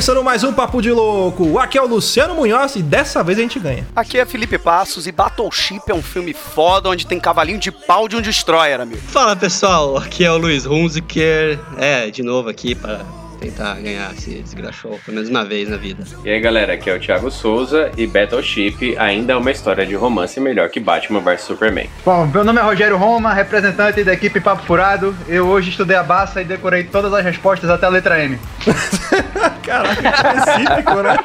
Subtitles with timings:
[0.00, 1.58] começando mais um Papo de Louco.
[1.58, 3.86] Aqui é o Luciano Munhoz e dessa vez a gente ganha.
[3.94, 8.08] Aqui é Felipe Passos e Battleship é um filme foda onde tem cavalinho de pau
[8.08, 9.02] de um destroyer, amigo.
[9.08, 13.04] Fala pessoal, aqui é o Luiz Hunziker, é, de novo aqui para
[13.40, 16.04] tentar ganhar esse desgraçou pelo menos uma vez na vida.
[16.24, 19.94] E aí galera, aqui é o Thiago Souza e Battleship ainda é uma história de
[19.94, 21.88] romance melhor que Batman vs Superman.
[22.04, 25.16] Bom, meu nome é Rogério Roma, representante da equipe Papo Furado.
[25.26, 28.38] Eu hoje estudei a Bassa e decorei todas as respostas até a letra M.
[29.64, 31.16] Caraca, específico, né?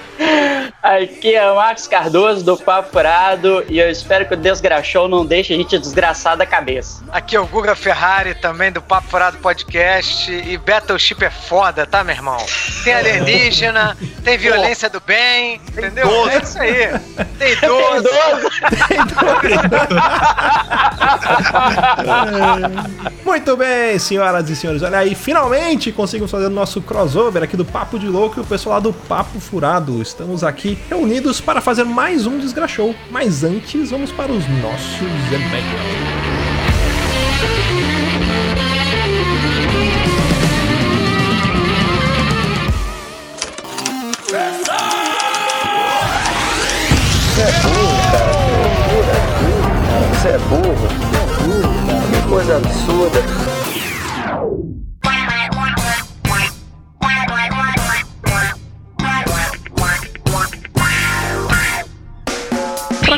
[0.82, 5.26] Aqui é o Marcos Cardoso do Papo Furado e eu espero que o Desgraxou não
[5.26, 7.02] deixe a gente desgraçar da cabeça.
[7.10, 10.30] Aqui é o Guga Ferrari, também do Papo Furado Podcast.
[10.32, 12.38] E Battleship é foda, tá, meu irmão?
[12.82, 16.06] Tem alienígena, tem violência do bem, entendeu?
[16.06, 16.30] idoso.
[16.30, 16.88] É isso aí.
[17.38, 18.08] Tem idoso.
[23.24, 24.82] Muito bem, senhoras e senhores.
[24.82, 28.46] Olha aí, finalmente conseguimos fazer o nosso crossover aqui do Papo de Louco e o
[28.46, 30.00] pessoal lá do Papo Furado.
[30.10, 32.96] Estamos aqui reunidos para fazer mais um Desgraxou.
[33.12, 35.70] Mas antes, vamos para os nossos e-mails.
[50.10, 50.88] Você é burro.
[52.10, 53.59] Que coisa absurda.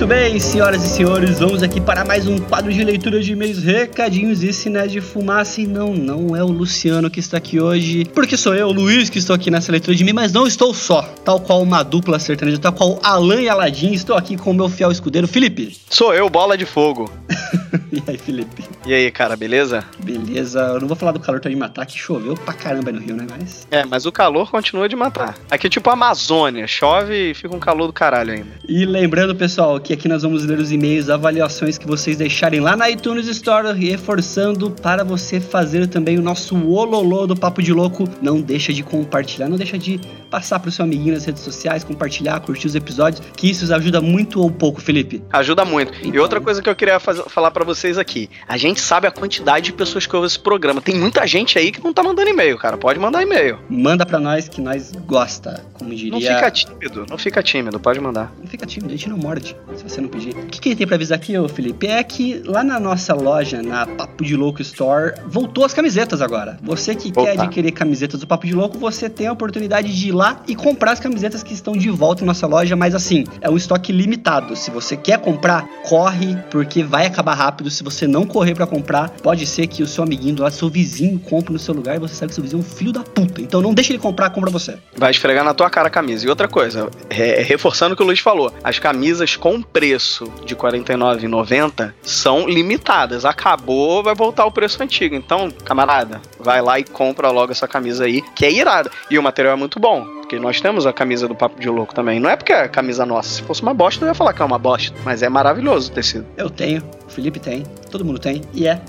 [0.00, 3.62] Muito bem, senhoras e senhores, vamos aqui para mais um quadro de leitura de e-mails,
[3.62, 5.60] recadinhos e sinais de fumaça.
[5.60, 9.10] E não, não é o Luciano que está aqui hoje, porque sou eu, o Luiz,
[9.10, 11.02] que estou aqui nessa leitura de e mas não estou só.
[11.22, 14.70] Tal qual uma dupla sertaneja, tal qual Alan e Aladim, estou aqui com o meu
[14.70, 15.76] fiel escudeiro, Felipe.
[15.90, 17.10] Sou eu, bola de fogo.
[17.92, 18.64] E aí, Felipe?
[18.86, 19.84] E aí, cara, beleza?
[19.98, 23.16] Beleza, eu não vou falar do calor me matar, que choveu pra caramba no Rio,
[23.16, 23.26] né?
[23.28, 23.66] Mas.
[23.70, 25.36] É, mas o calor continua de matar.
[25.50, 28.50] Aqui é tipo a Amazônia, chove e fica um calor do caralho ainda.
[28.68, 32.76] E lembrando, pessoal, que aqui nós vamos ler os e-mails, avaliações que vocês deixarem lá
[32.76, 38.08] na iTunes Store, reforçando para você fazer também o nosso ololô do Papo de Louco.
[38.22, 40.00] Não deixa de compartilhar, não deixa de
[40.30, 44.40] passar pro seu amiguinho nas redes sociais, compartilhar, curtir os episódios, que isso ajuda muito
[44.40, 45.22] ou pouco, Felipe.
[45.32, 45.92] Ajuda muito.
[46.04, 48.28] E Então- outra coisa que eu queria falar pra vocês aqui.
[48.46, 50.80] A gente sabe a quantidade de pessoas que ouvem esse programa.
[50.80, 52.76] Tem muita gente aí que não tá mandando e-mail, cara.
[52.76, 53.58] Pode mandar e-mail.
[53.68, 56.10] Manda pra nós que nós gosta, como diria.
[56.12, 58.32] Não fica tímido, não fica tímido, pode mandar.
[58.38, 60.34] Não fica tímido, a gente não morde se você não pedir.
[60.34, 61.86] O que, que tem pra avisar aqui, ô Felipe?
[61.86, 66.58] É que lá na nossa loja, na Papo de Louco Store, voltou as camisetas agora.
[66.62, 67.44] Você que quer Opa.
[67.44, 70.92] adquirir camisetas do Papo de Louco, você tem a oportunidade de ir lá e comprar
[70.92, 74.54] as camisetas que estão de volta em nossa loja, mas assim, é um estoque limitado.
[74.54, 77.70] Se você quer comprar, corre, porque vai acabar rápido.
[77.70, 80.68] Se você não correr pra comprar, pode ser que o seu amiguinho do lado, seu
[80.68, 83.02] vizinho, compre no seu lugar e você sabe que seu vizinho é um filho da
[83.02, 83.40] puta.
[83.40, 84.76] Então não deixa ele comprar, compra você.
[84.96, 86.26] Vai esfregar na tua cara a camisa.
[86.26, 90.54] E outra coisa, é, reforçando o que o Luiz falou, as camisas com preço de
[90.54, 93.24] R$ 49,90 são limitadas.
[93.24, 95.14] Acabou, vai voltar o preço antigo.
[95.14, 98.90] Então, camarada, vai lá e compra logo essa camisa aí, que é irada.
[99.10, 100.04] E o material é muito bom.
[100.20, 102.20] Porque nós temos a camisa do Papo de Louco também.
[102.20, 103.30] Não é porque é camisa nossa.
[103.30, 104.96] Se fosse uma bosta, eu ia falar que é uma bosta.
[105.04, 106.26] Mas é maravilhoso o tecido.
[106.36, 108.80] Eu tenho, o Felipe tem, todo mundo tem, e é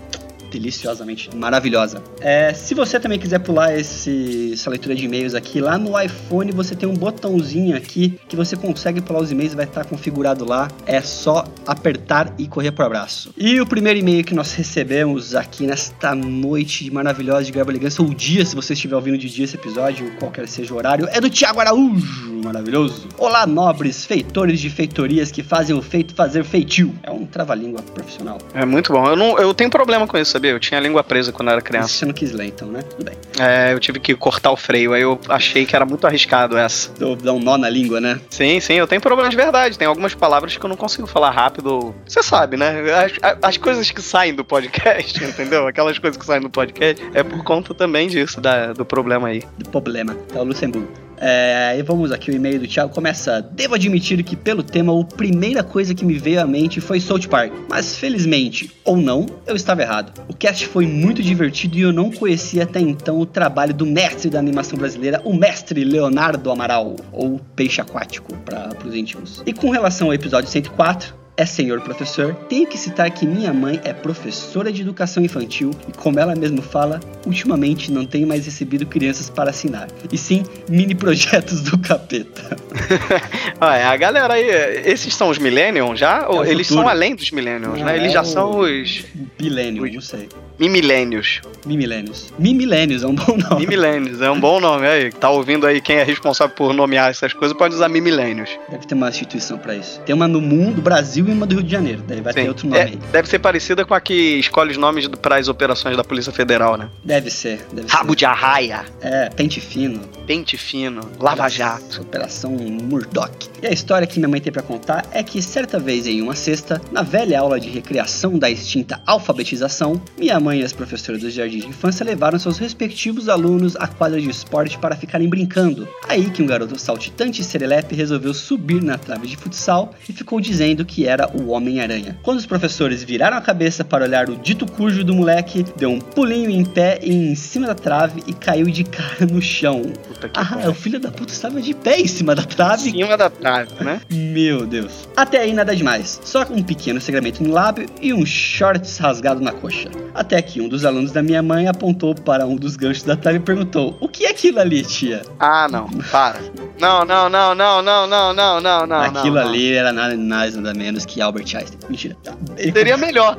[0.52, 2.04] deliciosamente maravilhosa.
[2.20, 6.52] É, se você também quiser pular esse, essa leitura de e-mails aqui, lá no iPhone
[6.52, 10.70] você tem um botãozinho aqui que você consegue pular os e-mails, vai estar configurado lá.
[10.86, 13.34] É só apertar e correr para o abraço.
[13.38, 18.14] E o primeiro e-mail que nós recebemos aqui nesta noite maravilhosa de Garbo Elegância, ou
[18.14, 21.30] dia, se você estiver ouvindo de dia esse episódio, qualquer seja o horário, é do
[21.30, 23.08] Tiago Araújo, maravilhoso.
[23.18, 26.94] Olá, nobres feitores de feitorias que fazem o feito fazer feitio.
[27.04, 28.38] É um trava-língua profissional.
[28.54, 29.06] É muito bom.
[29.08, 30.52] Eu, não, eu tenho problema com isso, sabia?
[30.52, 31.90] Eu tinha a língua presa quando eu era criança.
[31.90, 32.82] Você não quis ler, então, né?
[32.82, 33.14] Tudo bem.
[33.40, 36.92] É, eu tive que cortar o freio, aí eu achei que era muito arriscado essa.
[37.24, 38.20] Dá um nó na língua, né?
[38.30, 39.78] Sim, sim, eu tenho problema de verdade.
[39.78, 41.94] Tem algumas palavras que eu não consigo falar rápido.
[42.08, 42.82] Você sabe, né?
[43.22, 45.68] As, as coisas que saem do podcast, entendeu?
[45.68, 49.44] Aquelas coisas que saem do podcast é por conta também disso, da- do problema aí.
[49.58, 50.16] do problema.
[50.36, 51.11] É o Luxemburgo.
[51.24, 53.42] É, e vamos aqui, o e-mail do Thiago começa.
[53.42, 57.28] Devo admitir que, pelo tema, a primeira coisa que me veio à mente foi South
[57.30, 57.54] Park.
[57.70, 60.20] Mas, felizmente, ou não, eu estava errado.
[60.28, 64.32] O cast foi muito divertido e eu não conhecia até então o trabalho do mestre
[64.32, 69.44] da animação brasileira, o mestre Leonardo Amaral, ou Peixe Aquático, para os íntimos.
[69.46, 73.82] E com relação ao episódio 104, é senhor professor, tenho que citar que minha mãe
[73.84, 78.86] é professora de educação infantil e, como ela mesma fala, ultimamente não tenho mais recebido
[78.86, 82.56] crianças para assinar, e sim mini projetos do capeta.
[83.62, 84.48] É, a galera aí,
[84.86, 86.28] esses são os Millennials já?
[86.28, 86.84] É eles futuro.
[86.84, 87.96] são além dos Millennials, Não, né?
[87.96, 89.06] Eles é já são os
[89.38, 90.28] Bilênio, não sei.
[90.60, 91.42] Mimilênios.
[91.66, 92.34] Mimilênios.
[92.40, 93.62] Mimilênios é um bom nome.
[93.62, 95.12] Mimilênios, é um bom nome aí.
[95.12, 98.50] Tá ouvindo aí quem é responsável por nomear essas coisas, pode usar Mimilênios.
[98.70, 100.02] Deve ter uma instituição pra isso.
[100.02, 102.04] Tem uma no mundo, do Brasil e uma do Rio de Janeiro.
[102.08, 105.08] Daí vai ter outro nome É, deve ser parecida com a que escolhe os nomes
[105.08, 106.90] para as operações da Polícia Federal, né?
[107.04, 108.16] Deve ser, deve Rabo ser.
[108.18, 110.02] de arraia, É, pente fino.
[110.28, 112.02] pente fino, lava jato.
[112.02, 113.50] Operação Murdoch.
[113.62, 116.36] E a história que minha mãe tem pra contar é que certa vez em uma
[116.36, 121.30] sexta, na velha aula de recreação da extinta alfabetização, minha mãe e as professoras do
[121.30, 125.88] jardim de infância levaram seus respectivos alunos à quadra de esporte para ficarem brincando.
[126.08, 130.40] Aí que um garoto saltitante e serelepe resolveu subir na trave de futsal e ficou
[130.42, 132.18] dizendo que era o Homem-Aranha.
[132.24, 136.00] Quando os professores viraram a cabeça para olhar o dito cujo do moleque, deu um
[136.00, 139.82] pulinho em pé e em cima da trave e caiu de cara no chão.
[140.08, 142.90] Puta que Ah, o filho da puta estava de pé em cima da trave.
[142.90, 144.00] Em cima da trave, né?
[144.12, 145.08] Meu Deus.
[145.16, 146.20] Até aí nada demais.
[146.24, 149.90] Só um pequeno sangramento no lábio e um shorts rasgado na coxa.
[150.14, 153.38] Até que um dos alunos da minha mãe apontou para um dos ganchos da trave
[153.38, 155.22] e perguntou: O que é aquilo ali, tia?
[155.40, 156.40] Ah, não, para.
[156.82, 159.02] Não, não, não, não, não, não, não, não, não.
[159.02, 159.50] aquilo não, não.
[159.50, 161.78] ali era nada mais nada menos que Albert Einstein.
[161.90, 162.18] Mentira.
[162.58, 163.38] Ele- Seria melhor.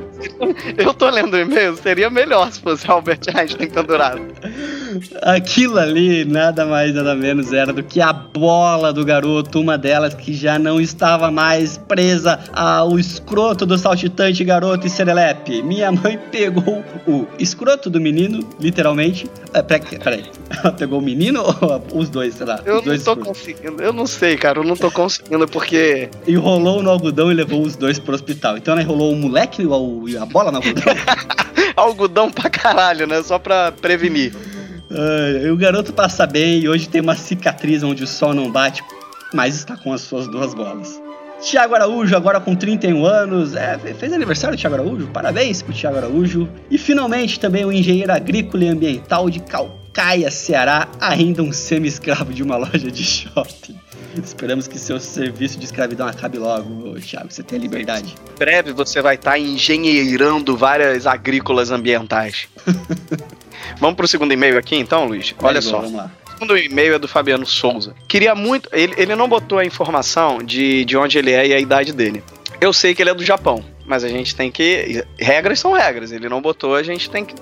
[0.77, 4.21] Eu tô lendo o e-mail, seria melhor se fosse Albert Einstein pendurado.
[5.21, 10.13] Aquilo ali nada mais nada menos era do que a bola do garoto, uma delas
[10.13, 15.61] que já não estava mais presa ao escroto do saltitante garoto e serelepe.
[15.63, 19.29] Minha mãe pegou o escroto do menino, literalmente.
[19.53, 20.25] É, pera- peraí,
[20.63, 22.59] ela pegou o menino ou os dois, sei lá?
[22.65, 23.32] Eu os dois não tô escrotos.
[23.33, 26.09] Conseguindo, eu não sei, cara, eu não tô conseguindo porque.
[26.27, 28.57] Enrolou no algodão e levou os dois pro hospital.
[28.57, 29.61] Então ela enrolou o moleque
[30.07, 30.93] e a bola no algodão.
[31.75, 33.21] Algodão pra caralho, né?
[33.23, 34.31] Só pra prevenir.
[34.91, 38.83] Ai, o garoto passa bem e hoje tem uma cicatriz onde o sol não bate,
[39.33, 41.01] mas está com as suas duas bolas.
[41.41, 45.97] Tiago Araújo, agora com 31 anos, é, fe- fez aniversário Tiago Araújo, parabéns pro Tiago
[45.97, 46.47] Araújo.
[46.69, 49.39] E finalmente também o engenheiro agrícola e ambiental de
[49.93, 53.79] Calcaia, Ceará, ainda um semi-escravo de uma loja de shopping.
[54.23, 58.15] Esperamos que seu serviço de escravidão acabe logo, Thiago, você tem liberdade.
[58.33, 62.47] Em breve você vai estar engenheirando várias agrícolas ambientais.
[63.79, 65.33] Vamos pro segundo e-mail aqui então, Luiz?
[65.39, 65.81] Olha Mas, só.
[65.81, 66.11] Vamos lá.
[66.27, 67.93] O segundo e-mail é do Fabiano Souza.
[68.07, 68.67] Queria muito.
[68.73, 72.23] Ele, ele não botou a informação de, de onde ele é e a idade dele.
[72.59, 75.03] Eu sei que ele é do Japão, mas a gente tem que.
[75.19, 76.11] Regras são regras.
[76.11, 77.35] Ele não botou, a gente tem que.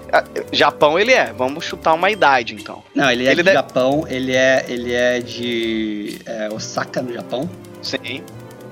[0.52, 1.32] Japão ele é.
[1.34, 2.84] Vamos chutar uma idade então.
[2.96, 7.14] Não, ele é Ele de deve- Japão, ele é, ele é de é, Osaka, no
[7.14, 7.50] Japão.
[7.82, 8.22] Sim.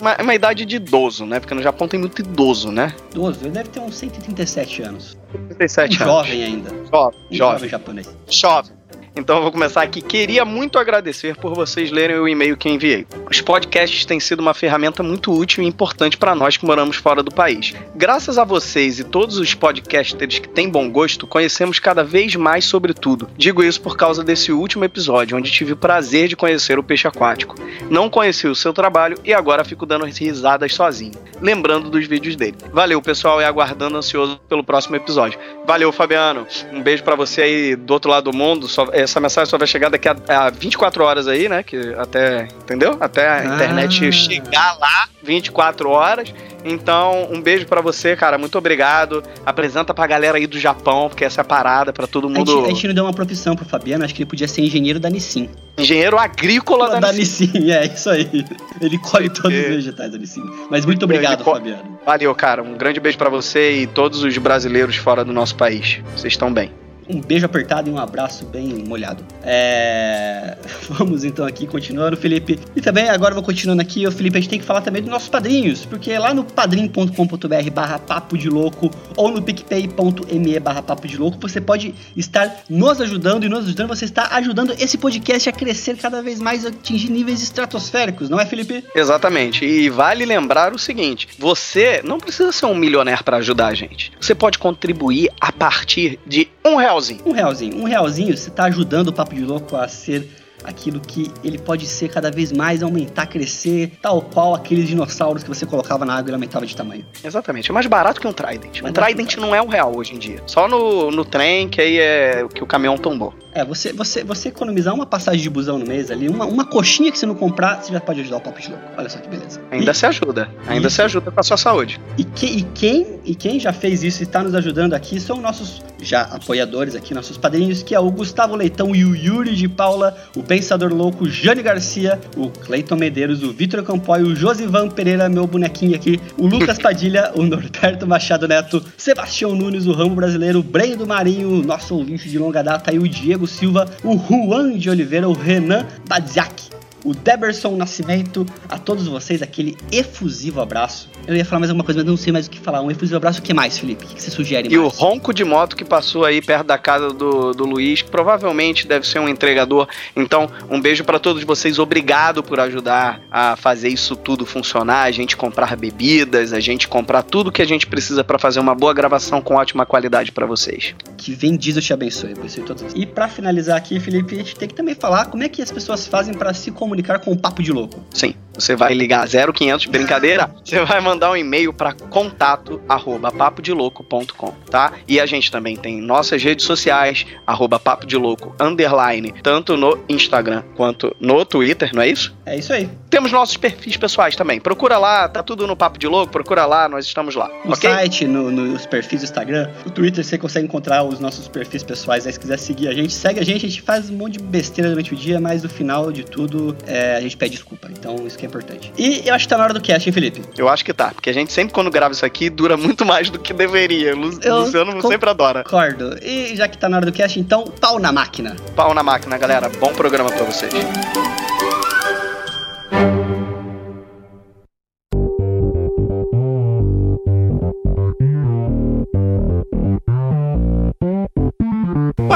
[0.01, 1.39] Uma, uma idade de idoso, né?
[1.41, 2.95] Porque no Japão tem muito idoso, né?
[3.11, 5.17] Idoso, ele deve ter uns 137 anos.
[5.57, 6.13] 37 um anos.
[6.15, 6.69] jovem ainda.
[6.69, 7.35] Jovem, Um jovem.
[7.35, 8.15] jovem japonês.
[8.29, 8.71] Chove.
[9.19, 10.01] Então eu vou começar aqui.
[10.01, 13.05] Queria muito agradecer por vocês lerem o e-mail que enviei.
[13.29, 17.21] Os podcasts têm sido uma ferramenta muito útil e importante para nós que moramos fora
[17.21, 17.73] do país.
[17.93, 22.63] Graças a vocês e todos os podcasters que têm bom gosto, conhecemos cada vez mais
[22.63, 23.29] sobre tudo.
[23.37, 27.07] Digo isso por causa desse último episódio, onde tive o prazer de conhecer o peixe
[27.07, 27.55] aquático.
[27.89, 31.11] Não conheci o seu trabalho e agora fico dando risadas sozinho,
[31.41, 32.55] lembrando dos vídeos dele.
[32.71, 35.37] Valeu, pessoal, e aguardando ansioso pelo próximo episódio.
[35.65, 36.47] Valeu, Fabiano.
[36.71, 38.67] Um beijo pra você aí do outro lado do mundo.
[38.67, 41.63] Só, é, essa mensagem só vai chegar daqui a, a 24 horas aí, né?
[41.63, 42.97] Que até, entendeu?
[42.99, 43.45] Até a Ah.
[43.55, 46.33] internet chegar lá, 24 horas.
[46.65, 48.37] Então, um beijo pra você, cara.
[48.37, 49.23] Muito obrigado.
[49.45, 52.37] Apresenta pra galera aí do Japão, porque essa é a parada pra todo A gente,
[52.51, 52.65] mundo.
[52.65, 55.09] a gente não deu uma profissão pro Fabiano, acho que ele podia ser engenheiro da
[55.09, 55.49] Nissin.
[55.77, 57.45] Engenheiro agrícola da, da Nissin.
[57.53, 58.45] Nissin, é isso aí.
[58.81, 60.43] Ele colhe todos os vegetais da Nissin.
[60.69, 61.97] Mas muito obrigado, co- Fabiano.
[62.05, 62.61] Valeu, cara.
[62.61, 65.99] Um grande beijo pra você e todos os brasileiros fora do nosso país.
[66.15, 66.71] Vocês estão bem.
[67.09, 69.25] Um beijo apertado e um abraço bem molhado.
[69.43, 70.57] É...
[70.89, 72.59] Vamos então aqui, continuando, Felipe.
[72.75, 75.09] E também, agora vou continuando aqui, ô Felipe, a gente tem que falar também dos
[75.09, 81.07] nossos padrinhos, porque lá no padrim.com.br barra papo de louco ou no picpay.me barra papo
[81.07, 85.49] de louco, você pode estar nos ajudando e nos ajudando, você está ajudando esse podcast
[85.49, 88.83] a crescer cada vez mais, atingir níveis estratosféricos, não é, Felipe?
[88.93, 89.65] Exatamente.
[89.65, 94.11] E vale lembrar o seguinte: você não precisa ser um milionário pra ajudar a gente.
[94.19, 97.21] Você pode contribuir a partir de um realzinho.
[97.25, 97.77] Um realzinho.
[97.77, 100.29] Um realzinho, você tá ajudando o Papo de Louco a ser
[100.63, 105.47] aquilo que ele pode ser cada vez mais, aumentar, crescer, tal qual aqueles dinossauros que
[105.47, 107.05] você colocava na água e ele aumentava de tamanho.
[107.23, 107.71] Exatamente.
[107.71, 108.81] É mais barato que um Trident.
[108.83, 110.43] Um Trident não é um real hoje em dia.
[110.45, 113.33] Só no, no trem, que aí é o que o caminhão tombou.
[113.53, 117.11] É, você, você, você economizar uma passagem de busão no mês ali, uma, uma coxinha
[117.11, 118.83] que você não comprar, você já pode ajudar o Papo de Louco.
[118.97, 119.59] Olha só que beleza.
[119.71, 120.49] Ainda E- se ajuda.
[120.67, 120.95] Ainda Isso.
[120.97, 121.99] se ajuda com a sua saúde.
[122.17, 125.41] E, que- e quem, e quem já fez isso e está nos ajudando aqui são
[125.41, 129.67] nossos já apoiadores aqui, nossos padrinhos, que é o Gustavo Leitão e o Yuri de
[129.67, 135.27] Paula, o Pensador Louco, Jane Garcia, o Cleiton Medeiros, o Vitor Campoy, o Josivan Pereira,
[135.27, 140.59] meu bonequinho aqui, o Lucas Padilha, o Norberto Machado Neto, Sebastião Nunes, o Ramo Brasileiro,
[140.59, 144.89] o Breno Marinho, nosso ouvinte de longa data, e o Diego Silva, o Juan de
[144.89, 146.69] Oliveira, o Renan Badziak
[147.03, 151.09] o Deberson Nascimento, a todos vocês, aquele efusivo abraço.
[151.29, 152.81] Eu ia falar mais alguma coisa, mas não sei mais o que falar.
[152.81, 154.03] Um efusivo abraço, o que mais, Felipe?
[154.03, 154.97] O que você sugere E o mais?
[154.97, 159.05] ronco de moto que passou aí perto da casa do, do Luiz, que provavelmente deve
[159.07, 159.87] ser um entregador.
[160.15, 161.77] Então, um beijo pra todos vocês.
[161.77, 165.03] Obrigado por ajudar a fazer isso tudo funcionar.
[165.03, 168.73] A gente comprar bebidas, a gente comprar tudo que a gente precisa pra fazer uma
[168.73, 170.95] boa gravação com ótima qualidade pra vocês.
[171.15, 172.91] Que vem diz eu te abençoe, abençoe todos.
[172.95, 175.71] E pra finalizar aqui, Felipe, a gente tem que também falar como é que as
[175.71, 178.03] pessoas fazem pra se comunicar com o Papo de Louco.
[178.15, 184.51] Sim, você vai ligar 0500, brincadeira, você vai mandar um e-mail para contato arroba papodelouco.com,
[184.69, 184.93] tá?
[185.07, 189.97] E a gente também tem nossas redes sociais, arroba papo de louco, underline, tanto no
[190.09, 192.33] Instagram quanto no Twitter, não é isso?
[192.45, 192.89] É isso aí.
[193.09, 196.87] Temos nossos perfis pessoais também, procura lá, tá tudo no Papo de Louco, procura lá,
[196.87, 197.89] nós estamos lá, No ok?
[197.89, 202.25] site, no- nos perfis do Instagram, no Twitter, você consegue encontrar os nossos perfis pessoais.
[202.27, 203.65] Aí, se quiser seguir a gente, segue a gente.
[203.65, 206.75] A gente faz um monte de besteira durante o dia, mas no final de tudo,
[206.85, 207.87] é, a gente pede desculpa.
[207.91, 208.91] Então, isso que é importante.
[208.97, 210.41] E eu acho que tá na hora do cast, hein, Felipe?
[210.57, 213.29] Eu acho que tá, porque a gente sempre quando grava isso aqui dura muito mais
[213.29, 214.15] do que deveria.
[214.15, 215.63] Lu Eu Luciano sempre adora.
[215.63, 216.17] Concordo.
[216.21, 218.55] E já que tá na hora do cast, então, pau na máquina.
[218.75, 219.69] Pau na máquina, galera.
[219.69, 220.73] Bom programa pra vocês.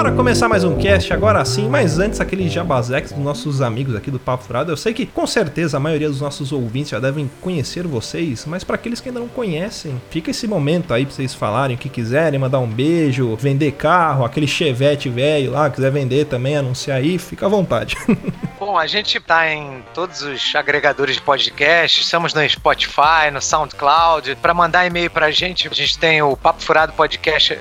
[0.04, 4.12] Para começar mais um cast, agora sim, mas antes aquele jabazex dos nossos amigos aqui
[4.12, 4.70] do Papo Furado.
[4.70, 8.66] Eu sei que com certeza a maioria dos nossos ouvintes já devem conhecer vocês, mas
[8.66, 11.88] para aqueles que ainda não conhecem, fica esse momento aí pra vocês falarem o que
[11.88, 17.18] quiserem, mandar um beijo, vender carro, aquele chevette velho lá, quiser vender também, anunciar aí,
[17.18, 17.96] fica à vontade.
[18.60, 24.38] Bom, a gente tá em todos os agregadores de podcast, estamos no Spotify, no SoundCloud.
[24.38, 27.58] Para mandar e-mail pra gente, a gente tem o papo furado podcast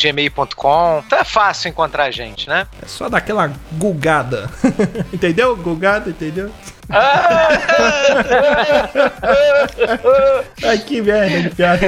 [0.00, 1.02] gmail.com.
[1.06, 2.66] Então é fácil encontrar a gente, né?
[2.82, 4.50] É só dar aquela gugada.
[5.12, 5.56] entendeu?
[5.56, 6.50] Gugada, entendeu?
[10.62, 11.86] Ai, que merda de piada.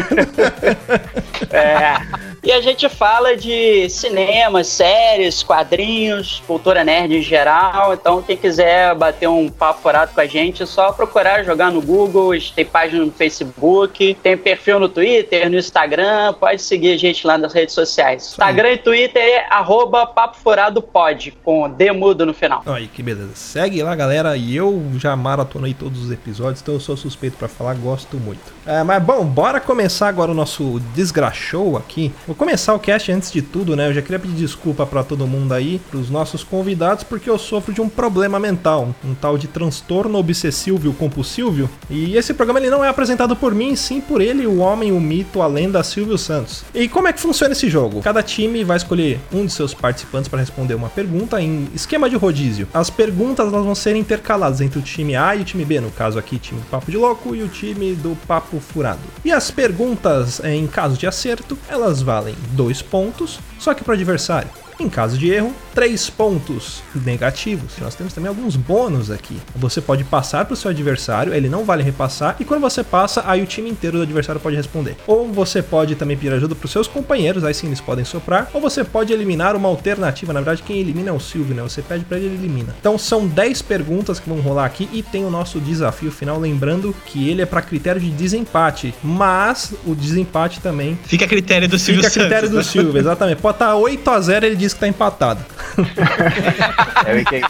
[1.50, 2.26] É.
[2.46, 7.92] E a gente fala de cinema, séries, quadrinhos, cultura nerd em geral.
[7.92, 11.82] Então, quem quiser bater um papo furado com a gente, é só procurar jogar no
[11.82, 12.30] Google.
[12.54, 16.34] Tem página no Facebook, tem perfil no Twitter, no Instagram.
[16.34, 18.28] Pode seguir a gente lá nas redes sociais.
[18.28, 22.62] Instagram e Twitter é arroba papo furado pod, com D mudo no final.
[22.66, 23.34] Aí, que beleza.
[23.34, 24.36] Segue lá, galera.
[24.36, 28.54] E eu já maratonei todos os episódios, então eu sou suspeito pra falar, gosto muito.
[28.64, 32.12] É, mas bom, bora começar agora o nosso desgraxou aqui.
[32.26, 33.88] Vou começar o cast antes de tudo, né?
[33.88, 37.72] Eu já queria pedir desculpa pra todo mundo aí, pros nossos convidados, porque eu sofro
[37.72, 41.68] de um problema mental, um tal de transtorno obsessivo compulsivo.
[41.88, 45.00] E esse programa ele não é apresentado por mim, sim por ele, o homem, o
[45.00, 46.64] mito, a lenda Silvio Santos.
[46.74, 48.00] E como é que funciona esse jogo?
[48.02, 52.16] Cada time vai escolher um de seus participantes para responder uma pergunta em esquema de
[52.16, 52.68] rodízio.
[52.72, 55.90] As perguntas elas vão ser intercaladas entre o time A e o time B, no
[55.90, 59.00] caso aqui, time do Papo de Louco e o time do Papo Furado.
[59.24, 63.92] E as perguntas, eh, em caso de acerto, elas valem dois pontos, só que para
[63.92, 64.65] o adversário.
[64.78, 67.72] Em caso de erro, 3 pontos negativos.
[67.80, 69.36] Nós temos também alguns bônus aqui.
[69.54, 73.22] Você pode passar para o seu adversário, ele não vale repassar, e quando você passa,
[73.26, 74.96] aí o time inteiro do adversário pode responder.
[75.06, 78.50] Ou você pode também pedir ajuda para os seus companheiros, aí sim eles podem soprar,
[78.52, 80.32] ou você pode eliminar uma alternativa.
[80.32, 81.62] Na verdade, quem elimina é o Silvio, né?
[81.62, 82.74] Você pede para ele, ele elimina.
[82.78, 86.94] Então são 10 perguntas que vão rolar aqui e tem o nosso desafio final, lembrando
[87.06, 91.78] que ele é para critério de desempate, mas o desempate também Fica a critério do
[91.78, 92.82] Silvio fica a critério do Santos, né?
[92.82, 93.40] Silvio, exatamente.
[93.40, 95.44] Pode estar 8 a 0 ele diz que tá empatado.
[97.06, 97.40] É, tem,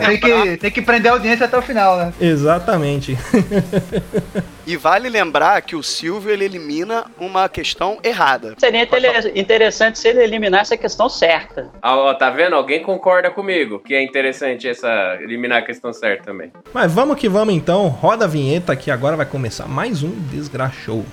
[0.00, 2.12] tem que, tem que prender a audiência até o final, né?
[2.20, 3.16] Exatamente.
[4.66, 8.54] E vale lembrar que o Silvio ele elimina uma questão errada.
[8.58, 8.88] Seria
[9.36, 11.70] interessante se ele eliminasse a questão certa.
[11.80, 12.56] Ah, ó, tá vendo?
[12.56, 16.50] Alguém concorda comigo que é interessante essa eliminar a questão certa também.
[16.74, 21.04] Mas vamos que vamos então, roda a vinheta que agora vai começar mais um Desgraxou.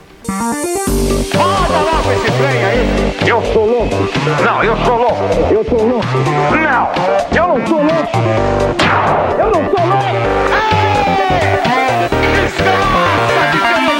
[3.27, 3.96] Eu sou louco.
[4.44, 5.24] Não, eu sou louco.
[5.51, 6.08] Eu sou louco.
[6.51, 6.89] Não,
[7.36, 8.18] eu não sou louco.
[9.38, 10.06] Eu não sou louco.
[10.53, 10.74] Ei!
[12.36, 13.93] Desgraça de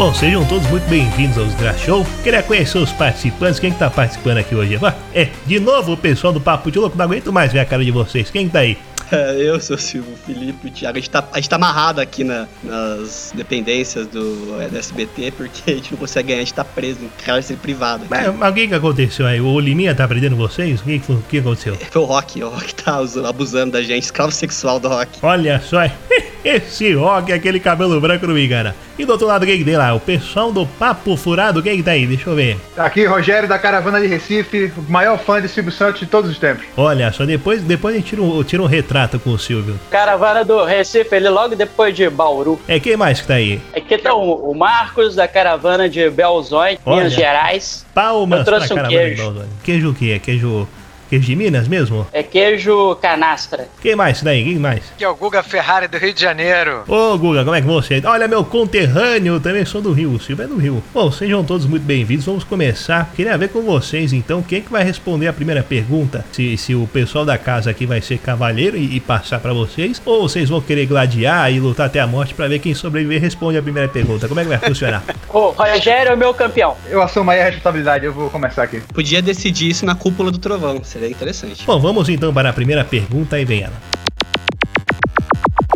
[0.00, 2.06] Bom, sejam todos muito bem-vindos ao Desgra Show.
[2.22, 3.60] Queria conhecer os participantes.
[3.60, 4.78] Quem que tá participando aqui hoje?
[4.82, 6.96] Ah, É, de novo o pessoal do Papo de Louco.
[6.96, 8.30] Não aguento mais ver a cara de vocês.
[8.30, 8.78] Quem que tá aí?
[9.12, 10.96] É, eu sou o Silvio, o Felipe, o Thiago.
[10.96, 15.32] A gente tá, a gente tá amarrado aqui na- nas dependências do, é, do SBT
[15.36, 18.04] porque a gente não consegue ganhar, a gente tá preso em cárcere privado.
[18.08, 19.38] Mas, mas o que que aconteceu aí?
[19.40, 20.80] O Liminha tá prendendo vocês?
[20.80, 21.76] O que, que, foi- o que aconteceu?
[21.90, 25.18] Foi o Rock, o Rock tá usando- abusando da gente, escravo sexual do Rock.
[25.22, 25.78] Olha só,
[26.44, 28.74] esse rock, aquele cabelo branco me engana.
[28.98, 29.94] E do outro lado, quem que tem lá?
[29.94, 32.06] O pessoal do Papo Furado, quem que tá aí?
[32.06, 32.58] Deixa eu ver.
[32.76, 36.30] Tá Aqui, Rogério da Caravana de Recife, o maior fã de Silvio Santos de todos
[36.30, 36.64] os tempos.
[36.76, 39.78] Olha só, depois, depois a gente tira um, tira um retrato com o Silvio.
[39.90, 42.60] Caravana do Recife, ele logo depois de Bauru.
[42.68, 43.60] É, quem mais que tá aí?
[43.74, 46.78] Aqui tá o, o Marcos da caravana de Belzói.
[46.86, 47.86] Minas Gerais.
[47.94, 49.24] Palmas Eu trouxe pra um caravana de queijo.
[49.24, 49.50] Balzani.
[49.62, 50.12] Queijo o quê?
[50.14, 50.68] É queijo,
[51.10, 52.06] queijo de Minas mesmo?
[52.12, 53.68] É queijo canastra.
[53.82, 54.44] Quem mais daí?
[54.44, 54.84] Quem mais?
[54.96, 56.84] Que é o Guga Ferrari do Rio de Janeiro.
[56.86, 58.00] Ô, Guga, como é que você?
[58.04, 60.80] Olha, meu conterrâneo, também sou do Rio, o Silvio é do Rio.
[60.94, 63.10] Bom, sejam todos muito bem-vindos, vamos começar.
[63.16, 66.24] Queria ver com vocês, então, quem é que vai responder a primeira pergunta?
[66.30, 70.00] Se, se o pessoal da casa aqui vai ser cavalheiro e, e passar pra vocês,
[70.04, 73.58] ou vocês vão querer gladiar e lutar até a morte pra ver quem sobreviver responde
[73.58, 74.28] a primeira pergunta.
[74.28, 75.02] Como é que vai funcionar?
[75.32, 76.76] O Rogério é o meu campeão.
[76.88, 78.80] Eu assumo aí a responsabilidade, eu vou começar aqui.
[78.92, 81.64] Podia decidir isso na cúpula do trovão, seria interessante.
[81.66, 83.99] Bom, vamos então para a primeira pergunta e vem ela.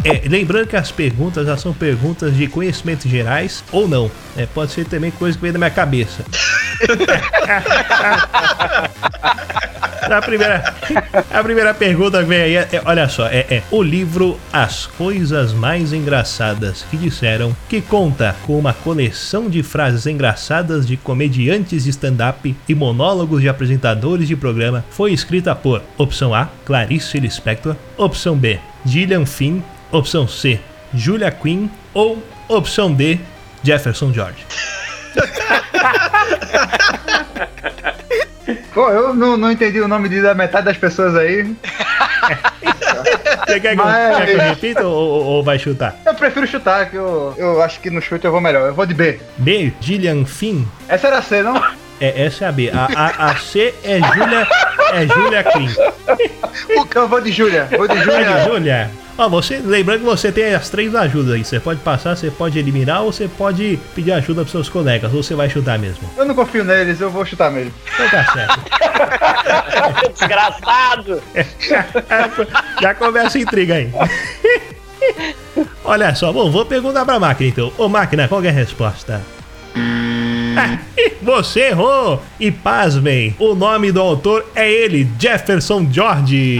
[0.05, 4.11] É, lembrando que as perguntas já são perguntas de conhecimentos gerais ou não.
[4.37, 6.25] É, pode ser também coisa que veio da minha cabeça.
[10.13, 10.75] a, primeira,
[11.33, 14.87] a primeira pergunta que vem aí é, é- olha só, é, é o livro As
[14.87, 21.85] Coisas Mais Engraçadas que disseram que conta com uma coleção de frases engraçadas de comediantes
[21.85, 27.77] de stand-up e monólogos de apresentadores de programa foi escrita por opção A, Clarice Lispector,
[27.97, 29.61] opção B, Gillian Finn,
[29.97, 30.61] opção C,
[30.93, 33.19] Julia Quinn ou opção D,
[33.63, 34.45] Jefferson George.
[38.75, 41.55] Pô, eu não, não entendi o nome de da metade das pessoas aí.
[43.47, 45.95] Você quer que, Mas- quer que eu repita ou, ou- ou vai chutar?
[46.05, 48.67] Eu prefiro chutar, que eu, eu acho que no chute eu vou melhor.
[48.67, 49.21] Eu vou de B.
[49.39, 50.65] B, Gillian Finn.
[50.89, 51.57] Essa era C, não?
[52.01, 52.71] É, essa é a B.
[52.71, 54.47] A, a, a C é Julia,
[54.93, 55.69] é Julia Quinn.
[56.95, 57.69] Eu vou de Júlia.
[57.77, 58.45] Vou de de Júlia.
[58.45, 58.91] Julia.
[59.17, 61.45] Ó, você, lembrando que você tem as três ajudas aí.
[61.45, 65.13] Você pode passar, você pode eliminar ou você pode pedir ajuda pros seus colegas.
[65.15, 66.09] Ou você vai chutar mesmo.
[66.17, 67.73] Eu não confio neles, eu vou chutar mesmo.
[67.95, 68.61] Então tá certo.
[70.19, 71.23] Desgraçado!
[72.83, 73.93] Já começa a intriga aí.
[75.85, 77.73] Olha só, bom, vou perguntar pra máquina então.
[77.79, 79.23] Ô máquina, qual que é a resposta?
[79.77, 80.04] Ah,
[81.23, 82.23] Você errou!
[82.39, 86.59] E pasmem, o nome do autor é ele, Jefferson George.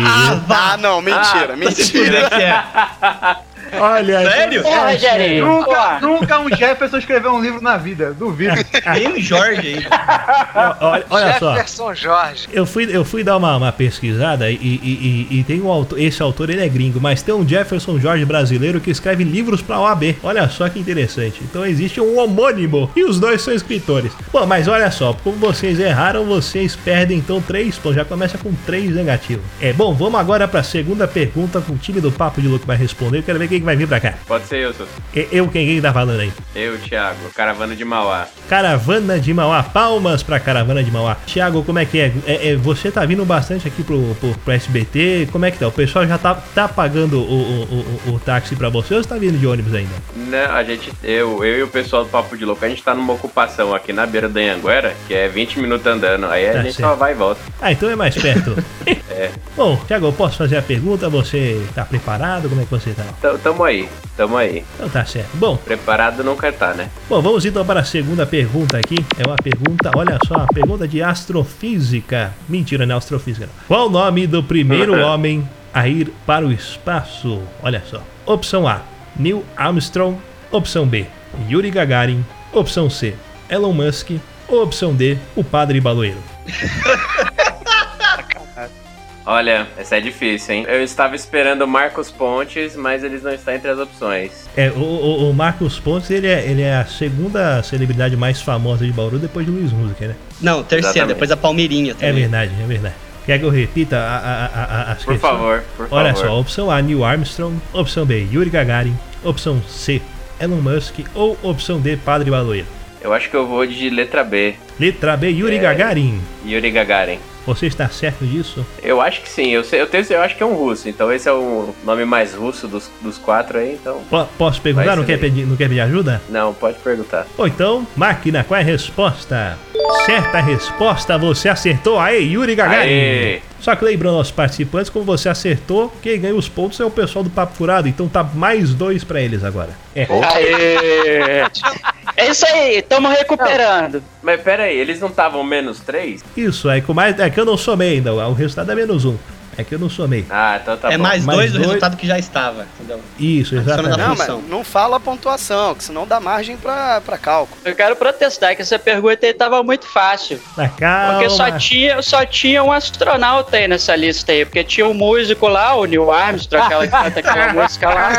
[0.49, 2.31] Ah, não, mentira, mentira.
[2.31, 3.54] que é.
[3.73, 4.67] Olha, Sério?
[4.67, 5.47] É, Rogério.
[5.47, 8.55] Nunca, nunca um Jefferson escreveu um livro na vida, duvido.
[8.95, 10.77] Nem o Jorge ainda.
[10.81, 11.53] olha, olha só.
[11.55, 12.49] Jefferson Jorge.
[12.53, 15.99] Eu fui, eu fui dar uma, uma pesquisada e, e- e- e tem um autor,
[16.01, 19.81] esse autor ele é gringo, mas tem um Jefferson Jorge brasileiro que escreve livros pra
[19.81, 20.17] OAB.
[20.23, 21.41] Olha só que interessante.
[21.43, 24.13] Então existe um homônimo e os dois são escritores.
[24.33, 27.97] Bom, mas olha só, como vocês erraram, vocês perdem então três pontos.
[27.97, 29.45] Já começa com três negativos.
[29.61, 32.77] É bom, vamos agora pra segunda pergunta com o time do Papo de Louco vai
[32.77, 33.19] responder.
[33.19, 34.15] Eu quero ver quem que vai vir pra cá?
[34.27, 34.75] Pode ser eu.
[35.15, 36.33] E- Eu, quem, quem tá falando aí?
[36.55, 38.27] Eu, Thiago, caravana de Mauá.
[38.49, 41.17] Caravana de Mauá, palmas pra Caravana de Mauá.
[41.27, 42.13] Tiago, como é que é?
[42.27, 45.67] É, é, Você tá vindo bastante aqui pro, pro, pro SBT, como é que tá?
[45.69, 49.09] O pessoal já tá, tá pagando o, o, o, o táxi pra você ou você
[49.09, 49.91] tá vindo de ônibus ainda?
[50.17, 52.95] Não, a gente, eu, eu e o pessoal do Papo de Louco, a gente tá
[52.95, 56.27] numa ocupação aqui na beira da Anhanguera, que é 20 minutos andando.
[56.27, 56.89] Aí a Tá gente certo.
[56.91, 57.41] só vai e volta.
[57.61, 58.57] Ah, então é mais perto.
[59.15, 59.31] É.
[59.57, 61.09] Bom, Tiago, eu posso fazer a pergunta?
[61.09, 62.49] Você tá preparado?
[62.49, 63.05] Como é que você tá?
[63.23, 64.65] Tamo, tamo aí, tamo aí.
[64.75, 65.29] Então tá certo.
[65.35, 66.91] Bom, Preparado nunca tá, né?
[67.09, 68.97] Bom, vamos então para a segunda pergunta aqui.
[69.17, 72.35] É uma pergunta, olha só, uma pergunta de astrofísica.
[72.49, 73.47] Mentira, não é astrofísica.
[73.47, 73.53] Não.
[73.69, 77.41] Qual o nome do primeiro homem a ir para o espaço?
[77.63, 78.03] Olha só.
[78.27, 78.83] Opção A:
[79.17, 80.19] Neil Armstrong.
[80.51, 81.07] Opção B:
[81.49, 82.25] Yuri Gagarin.
[82.53, 83.15] Opção C:
[83.49, 84.11] Elon Musk.
[84.49, 86.19] Ou opção D: o Padre Baloeiro.
[89.27, 90.67] Olha, essa é difícil, hein?
[90.69, 94.47] Eu estava esperando Marcos Pontes, mas eles não estão entre as opções.
[94.55, 98.85] É, o, o- o Marcos Pontes, ele é, ele é a segunda celebridade mais famosa
[98.85, 100.15] de Bauru depois de Luiz Music, né?
[100.43, 101.15] Não, terceira, Exatamente.
[101.15, 102.15] depois a Palmeirinha É também.
[102.23, 102.95] verdade, é verdade.
[103.25, 105.21] Quer que eu repita a, a, a, a, as Por questões?
[105.21, 106.29] favor, por Olha favor.
[106.29, 107.57] só, opção A, Neil Armstrong.
[107.73, 108.95] Opção B, Yuri Gagarin.
[109.23, 110.03] Opção C,
[110.39, 110.97] Elon Musk.
[111.15, 112.67] Ou opção D, Padre Baloeiro.
[113.01, 114.55] Eu acho que eu vou de letra B.
[114.79, 115.61] Letra B, Yuri É.
[115.61, 116.21] Gagarin.
[116.45, 117.19] Yuri Gagarin.
[117.47, 118.65] Você está certo disso?
[118.83, 121.13] Eu acho que sim, eu, sei, eu, tenho, eu acho que é um russo, então
[121.13, 124.01] esse é o nome mais russo dos, dos quatro aí, então.
[124.09, 124.97] Po- posso perguntar?
[124.97, 126.23] Não quer, pedir, não quer pedir ajuda?
[126.29, 127.27] Não, pode perguntar.
[127.37, 129.59] Ou então, máquina, qual é a resposta?
[130.07, 131.99] Certa resposta, você acertou.
[131.99, 132.89] Aê, Yuri Gagarin.
[132.91, 133.43] Aê.
[133.65, 137.23] Só que lembrando aos participantes, como você acertou, quem ganha os pontos é o pessoal
[137.23, 137.89] do Papo Furado.
[137.89, 139.71] Então tá mais dois pra eles agora.
[139.97, 140.03] É.
[140.03, 141.47] Aê!
[142.17, 144.01] É isso aí, estamos recuperando.
[144.23, 146.23] Mas pera aí, eles não estavam menos três?
[146.37, 148.15] Isso, é, com mais, é que eu não somei ainda.
[148.15, 149.17] O resultado é menos um.
[149.57, 150.25] É que eu não somei.
[150.31, 151.03] Ah, então tá é bom.
[151.03, 151.67] mais, Mais dois do dois.
[151.69, 153.01] resultado que já estava, entendeu?
[153.19, 153.99] Isso, exatamente.
[153.99, 157.61] Não, mas não fala a pontuação, que senão dá margem pra, pra cálculo.
[157.65, 160.41] Eu quero protestar que essa pergunta aí tava muito fácil.
[160.57, 161.15] Mas calma.
[161.15, 164.45] Porque só tinha, só tinha um astronauta aí nessa lista aí.
[164.45, 168.11] Porque tinha um músico lá, o Neil Armstrong, aquela que canta aquela música lá.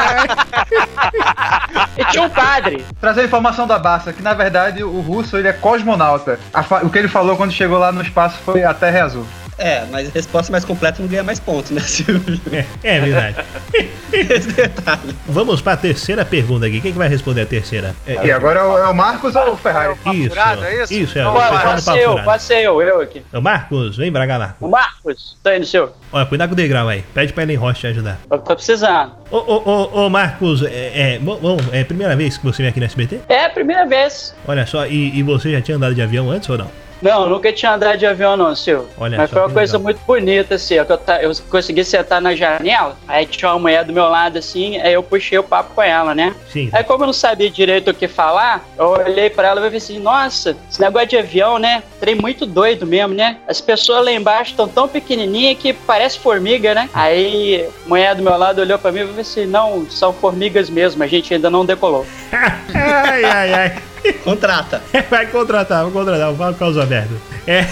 [1.98, 2.86] e tinha um padre.
[3.00, 6.40] Trazer a informação da Bassa, que na verdade o russo ele é cosmonauta.
[6.84, 9.26] O que ele falou quando chegou lá no espaço foi a Terra é azul.
[9.58, 12.40] É, mas a resposta mais completa não ganha mais pontos, né, Silvio?
[12.52, 13.38] É, é verdade.
[14.12, 15.16] Esse detalhe.
[15.28, 16.82] Vamos pra terceira pergunta aqui.
[16.82, 17.96] Quem que vai responder a terceira?
[18.06, 19.96] É, E agora é o, é o Marcos ou o Ferrari?
[20.14, 20.30] isso.
[20.30, 20.94] Furado, é isso?
[20.94, 21.28] Isso, é.
[21.28, 23.22] O vai, pessoal Pode eu, pode ser eu, eu aqui.
[23.34, 24.58] Ô, Marcos, vem pra cá, Marcos.
[24.62, 25.94] O Marcos, tô indo, seu.
[26.12, 27.04] Olha, cuidado com o degrau aí.
[27.14, 28.20] Pede pra Ellen Rocha te ajudar.
[28.30, 29.14] Eu tô precisando.
[29.32, 32.62] Ô, ô, ô, ô Marcos, é, é, bom, bom, é a primeira vez que você
[32.62, 33.22] vem aqui no SBT?
[33.28, 34.34] É a primeira vez.
[34.48, 36.85] Olha só, e, e você já tinha andado de avião antes ou não?
[37.06, 38.90] Não, nunca tinha andado de avião, não, Silvio.
[38.98, 39.84] Olha Mas foi uma coisa legal.
[39.84, 40.74] muito bonita, assim.
[40.74, 40.88] Eu,
[41.22, 45.04] eu consegui sentar na janela, aí tinha uma mulher do meu lado, assim, aí eu
[45.04, 46.34] puxei o papo com ela, né?
[46.52, 46.68] Sim.
[46.74, 49.78] Aí, como eu não sabia direito o que falar, eu olhei pra ela e falei
[49.78, 51.84] assim: Nossa, esse negócio de avião, né?
[52.00, 53.38] Trem muito doido mesmo, né?
[53.48, 56.90] As pessoas lá embaixo estão tão pequenininhas que parece formiga, né?
[56.92, 60.72] Aí, a mulher do meu lado olhou pra mim e falou assim: Não, são formigas
[60.72, 62.04] mesmo, a gente ainda não decolou.
[62.74, 63.95] ai, ai, ai.
[64.24, 64.82] Contrata.
[65.10, 67.14] Vai contratar, vou contratar, vou causa aberta.
[67.48, 67.66] É,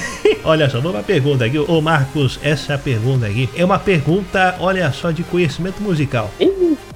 [0.44, 1.58] olha só, vamos pra pergunta aqui.
[1.58, 6.32] Ô Marcos, essa pergunta aqui é uma pergunta, olha só, de conhecimento musical.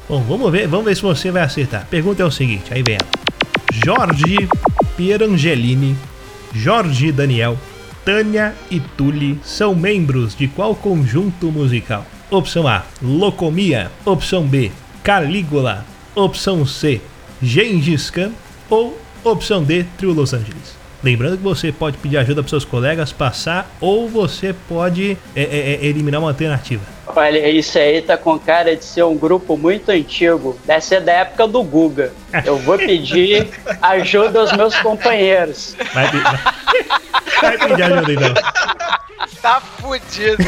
[0.08, 1.82] Bom, vamos ver, vamos ver se você vai acertar.
[1.82, 3.08] A pergunta é o seguinte, aí vem ela.
[3.86, 4.48] Jorge
[4.96, 5.98] Pierangelini,
[6.54, 7.58] Jorge Daniel,
[8.06, 12.06] Tânia e Tully são membros de qual conjunto musical?
[12.30, 13.92] Opção A, Locomia.
[14.06, 14.72] Opção B,
[15.04, 15.86] Calígula.
[16.16, 17.02] Opção C,
[17.42, 18.32] Gengis Khan.
[18.70, 20.76] Ou opção D, Trio Los Angeles.
[21.04, 25.46] Lembrando que você pode pedir ajuda para seus colegas passar ou você pode é, é,
[25.76, 26.82] é, eliminar uma alternativa.
[27.06, 30.58] Olha, isso aí tá com cara de ser um grupo muito antigo.
[30.66, 32.12] Deve ser da época do Guga.
[32.44, 33.48] Eu vou pedir
[33.82, 35.76] ajuda aos meus companheiros.
[35.94, 36.18] Vai, pe-
[37.42, 38.34] vai pedir ajuda então.
[39.42, 40.38] Tá fudido.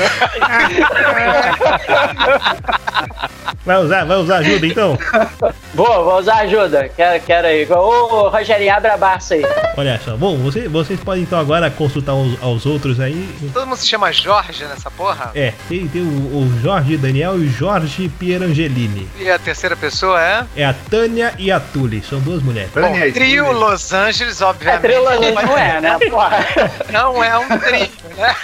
[3.66, 4.98] Vai usar, vai usar ajuda então?
[5.72, 6.90] Vou, vou usar ajuda.
[6.90, 7.68] Quero, quero aí.
[7.72, 9.44] Ô, Rogerinho, abre a barça aí.
[9.78, 13.30] Olha só, bom, você, vocês podem então agora consultar os, aos outros aí.
[13.54, 15.32] Todo mundo se chama Jorge nessa porra?
[15.36, 19.08] É, tem, tem o, o Jorge Daniel e o Jorge Pierangelini.
[19.20, 20.44] E a terceira pessoa é?
[20.56, 22.72] É a Tânia e a Tully, são duas mulheres.
[22.74, 24.82] Bom, trio Los Angeles, É obviamente.
[24.82, 26.00] Trio Los Angeles, não é, né?
[26.10, 26.46] Porra.
[26.92, 28.36] Não é um trio, né?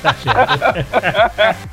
[0.00, 1.72] Tá certo.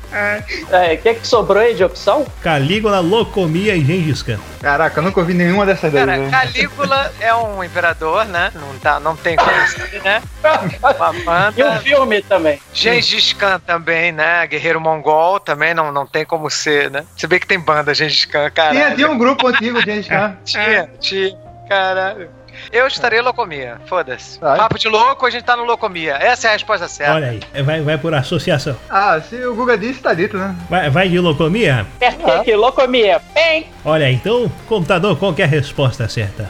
[0.72, 2.26] É, O que, que sobrou aí de opção?
[2.70, 4.38] Calígula, Locomia e Gengis Khan.
[4.60, 6.06] Caraca, eu nunca ouvi nenhuma dessas daí.
[6.06, 6.30] Cara, velho.
[6.30, 8.52] Calígula é um imperador, né?
[8.54, 10.22] Não, tá, não tem como ser, né?
[10.80, 11.54] Uma banda.
[11.56, 12.60] E o filme também.
[12.72, 14.46] Gengis Khan também, né?
[14.46, 17.04] Guerreiro mongol também não, não tem como ser, né?
[17.16, 18.70] Se bem que tem banda Gengis Khan, cara.
[18.70, 20.36] Tinha, tinha um grupo antigo de gente cá.
[20.44, 21.36] Tinha, tinha,
[21.68, 22.30] caralho.
[22.72, 24.38] Eu estarei Locomia, foda-se.
[24.38, 26.14] Papo de louco, a gente tá no Locomia.
[26.14, 27.14] Essa é a resposta certa.
[27.14, 28.76] Olha aí, vai, vai por associação.
[28.88, 30.54] Ah, se o Guga disse, tá dito, né?
[30.68, 31.86] Vai, vai de locomia?
[31.96, 33.20] Apertei aqui, locomia.
[33.34, 36.46] Bem, Olha aí, então, computador, qual que é a resposta certa?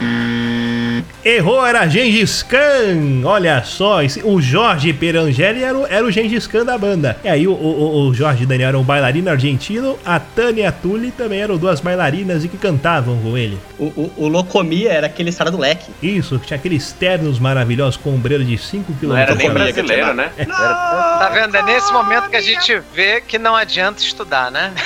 [1.23, 3.21] Errou, era Gengis Khan!
[3.25, 7.17] Olha só, esse- o Jorge Perangeli era o, era o Gengis Khan da banda.
[7.23, 10.65] E aí o, o, o Jorge e Daniel eram um bailarino argentino, a Tânia e
[10.65, 13.57] a Tully também eram duas bailarinas e que cantavam com ele.
[13.77, 15.91] O, o, o Locomia era aquele cara do leque.
[16.01, 19.07] Isso, que tinha aqueles ternos maravilhosos com ombreiro de 5 km.
[19.07, 20.31] Não era nem brasileiro, né?
[20.47, 21.55] Tá vendo?
[21.55, 24.71] É nesse momento que a gente vê que não adianta estudar, né?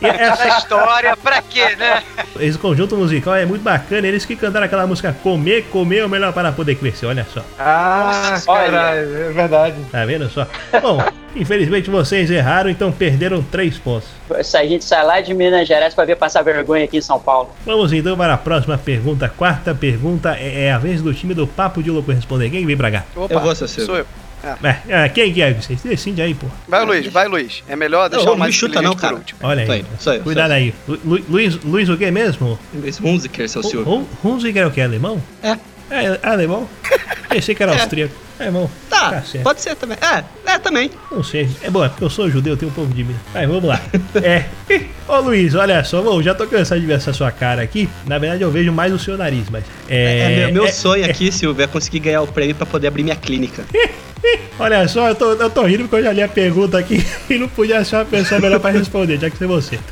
[0.00, 2.02] E essa- Essa história, pra quê, né?
[2.40, 6.08] esse conjunto musical é muito bacana, eles que cantaram aquela música Comer, Comer é o
[6.08, 7.42] melhor para poder crescer, olha só.
[7.58, 9.76] Ah, caralho, é verdade.
[9.90, 10.46] Tá vendo só?
[10.82, 11.02] Bom,
[11.34, 14.08] infelizmente vocês erraram, então perderam 3 pontos.
[14.42, 17.18] se a gente sai lá de Minas Gerais pra ver passar vergonha aqui em São
[17.18, 17.50] Paulo.
[17.64, 19.32] Vamos então para a próxima pergunta.
[19.34, 22.50] Quarta pergunta é, é a vez do time do Papo de Louco responder.
[22.50, 23.04] Quem vem pra cá?
[23.16, 24.06] Opa, Eu vou, sou eu.
[24.42, 25.52] É, é, quem que é?
[25.52, 26.46] Vocês decidem aí, pô.
[26.66, 27.62] Vai, Luiz, vai, Luiz.
[27.68, 29.20] É melhor deixar Não, o mais chuta não, cara.
[29.42, 29.80] Olha aí.
[29.80, 30.72] eu, sou eu, Cuidado aí.
[30.86, 32.58] Lu- Lu- Luiz, Luiz o que mesmo?
[32.84, 33.92] Esse Hunziker, seu Silvio.
[33.92, 34.80] Hu- Hunziker é o que?
[34.80, 35.22] Alemão?
[35.42, 35.56] É.
[35.90, 36.68] É, alemão?
[37.30, 38.14] Pensei que era austríaco.
[38.38, 38.70] É, irmão.
[38.88, 39.42] Tá, Tá certo.
[39.42, 39.96] pode ser também.
[40.00, 40.90] É, é também.
[41.10, 41.48] Não sei.
[41.62, 43.18] É bom, é porque eu sou judeu, eu tenho um pouco de medo.
[43.32, 43.80] Vai, vamos lá.
[44.22, 44.44] É.
[45.08, 47.88] Ô Luiz, olha só, bom, já tô cansado de ver essa sua cara aqui.
[48.06, 49.64] Na verdade, eu vejo mais o seu nariz, mas.
[49.88, 52.86] É, É, meu, meu é- sonho aqui, Silvio, é conseguir ganhar o prêmio pra poder
[52.88, 53.64] abrir minha clínica.
[54.58, 57.38] Olha só, eu tô, eu tô rindo porque eu já li a pergunta aqui e
[57.38, 59.78] não podia ser uma pessoa melhor pra responder, já que ser você.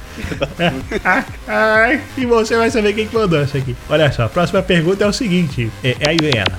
[1.49, 3.77] Ah, e você vai saber quem que mandou essa aqui.
[3.89, 6.57] Olha só, a próxima pergunta é o seguinte: é, aí vem ela.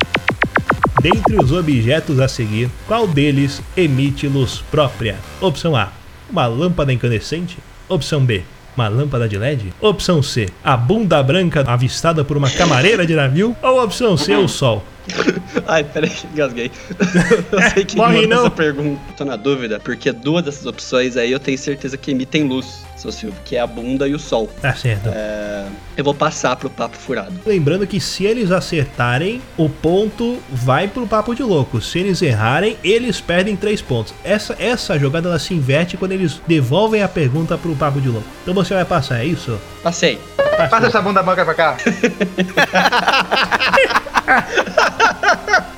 [1.02, 5.16] Dentre os objetos a seguir, qual deles emite luz própria?
[5.42, 5.92] Opção A:
[6.30, 7.58] uma lâmpada incandescente.
[7.90, 8.44] Opção B:
[8.76, 9.74] uma lâmpada de LED?
[9.82, 13.56] Opção C: a bunda branca avistada por uma camareira de navio?
[13.62, 14.84] Ou opção C: o sol?
[15.68, 16.72] Ai, peraí, engasguei.
[17.52, 18.42] Eu sei que Morre não.
[18.42, 19.02] essa pergunta.
[19.16, 23.12] Tô na dúvida, porque duas dessas opções aí eu tenho certeza que emitem luz, seu
[23.12, 24.50] Silvio, que é a bunda e o sol.
[24.62, 25.10] Tá certo.
[25.14, 27.32] É, eu vou passar pro papo furado.
[27.46, 31.80] Lembrando que se eles acertarem, o ponto vai pro papo de louco.
[31.80, 34.14] Se eles errarem, eles perdem três pontos.
[34.24, 38.28] Essa, essa jogada ela se inverte quando eles devolvem a pergunta pro papo de louco.
[38.42, 39.60] Então você vai passar, é isso?
[39.84, 40.20] Passei.
[40.36, 40.70] Passou.
[40.70, 41.78] Passa essa bunda branca pra cá.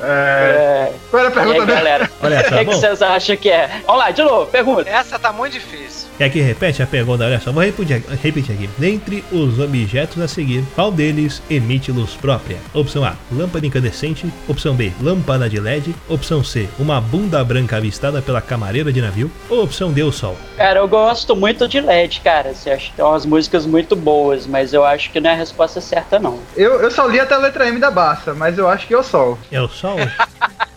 [0.01, 0.91] é...
[1.09, 1.73] Qual era a aí, pergunta mesmo?
[1.73, 2.09] galera?
[2.21, 2.71] Olha O só, que, que bom.
[2.71, 3.81] vocês acham que é?
[3.85, 4.89] Vamos lá, de novo, pergunta.
[4.89, 6.07] Essa tá muito difícil.
[6.17, 7.08] Quer que repete a pergunta?
[7.13, 8.69] Olha só, vou repetir, repetir aqui.
[8.77, 12.57] Dentre os objetos a seguir, qual deles emite luz própria?
[12.73, 14.31] Opção A, lâmpada incandescente.
[14.47, 15.95] Opção B, lâmpada de LED.
[16.07, 19.31] Opção C, uma bunda branca avistada pela camareira de navio.
[19.49, 20.37] Ou opção D, o sol?
[20.57, 22.53] Cara, eu gosto muito de LED, cara.
[22.53, 25.37] Você acha que tem umas músicas muito boas, mas eu acho que não é a
[25.37, 26.39] resposta certa, não.
[26.55, 28.97] Eu, eu só li até a letra M da Barça, mas eu acho que é
[28.97, 29.37] o sol.
[29.51, 29.97] É o sol?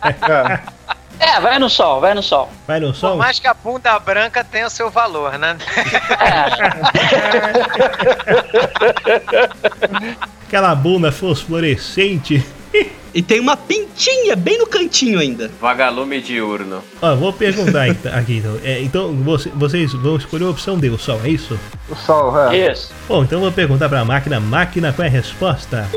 [0.04, 0.81] É.
[1.18, 2.50] É, vai no sol, vai no sol.
[2.66, 3.16] Vai no Por sol?
[3.16, 5.56] mais que a bunda branca tenha o seu valor, né?
[10.46, 12.44] Aquela bunda fosforescente.
[13.14, 15.50] E tem uma pintinha bem no cantinho ainda.
[15.60, 16.82] Vagalume diurno.
[17.00, 18.56] Ó, vou perguntar aqui, então.
[18.64, 21.58] É, então você- vocês vão escolher a opção D, o sol, é isso?
[21.90, 22.72] O sol, é.
[22.72, 22.90] Isso.
[23.06, 24.40] Bom, então eu vou perguntar pra máquina.
[24.40, 25.88] Máquina, qual é a resposta?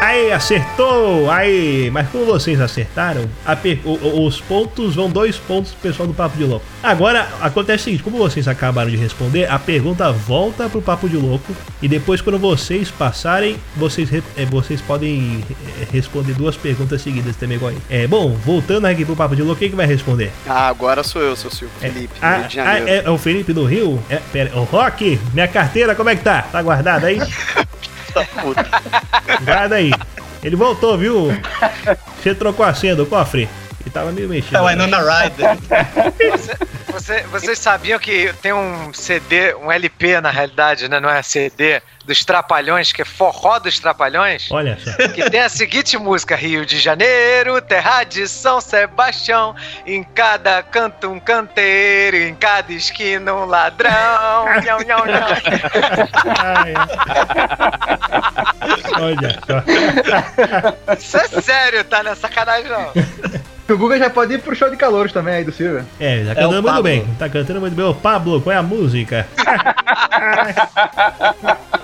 [0.00, 1.30] Aí, acertou!
[1.30, 5.88] Aí, mas como vocês acertaram, a per- o- o- os pontos vão dois pontos pro
[5.90, 6.64] pessoal do Papo de Louco.
[6.82, 11.16] Agora, acontece o seguinte, como vocês acabaram de responder, a pergunta volta pro Papo de
[11.16, 15.42] Louco e depois quando vocês passarem, vocês, re- é, vocês podem
[15.80, 17.78] é, responder duas perguntas seguidas também igual aí.
[17.88, 20.32] É, bom, voltando aqui pro Papo de Louco, quem que vai responder?
[20.46, 21.74] Ah, agora sou eu, seu Silvio.
[21.80, 22.88] É, Felipe, ah, Rio de ah, Janeiro.
[22.88, 24.02] é, é o Felipe do Rio?
[24.08, 26.42] É, pera, o Rock, minha carteira, como é que tá?
[26.42, 27.18] Tá guardada aí?
[28.42, 28.66] Puta.
[29.44, 29.92] Guarda aí.
[30.42, 31.28] Ele voltou, viu?
[32.22, 33.48] Você trocou a senha do cofre?
[33.80, 34.56] Ele tava meio mexido.
[34.56, 35.58] É o Winona Ryder.
[36.96, 40.98] Você- vocês sabiam que tem um CD, um LP na realidade, né?
[40.98, 44.50] Não é CD, dos Trapalhões, que é Forró dos Trapalhões?
[44.50, 44.90] Olha só.
[45.08, 49.54] Que tem a seguinte música: Rio de Janeiro, terra de São Sebastião.
[49.84, 53.92] Em cada canto um canteiro, em cada esquina um ladrão.
[54.64, 55.26] Nhão, nhão, nhão.
[56.38, 56.74] Ai,
[59.00, 60.92] Olha só.
[60.94, 62.02] Isso é sério, tá?
[62.02, 62.92] Não é sacanagem, não.
[63.68, 65.84] O Guga já pode ir pro show de calouros também aí do Silvio.
[65.98, 66.82] É, tá É cantando muito Pablo.
[66.84, 67.04] bem.
[67.18, 67.84] Tá cantando muito bem.
[67.84, 69.26] Ô, Pablo, qual é a música?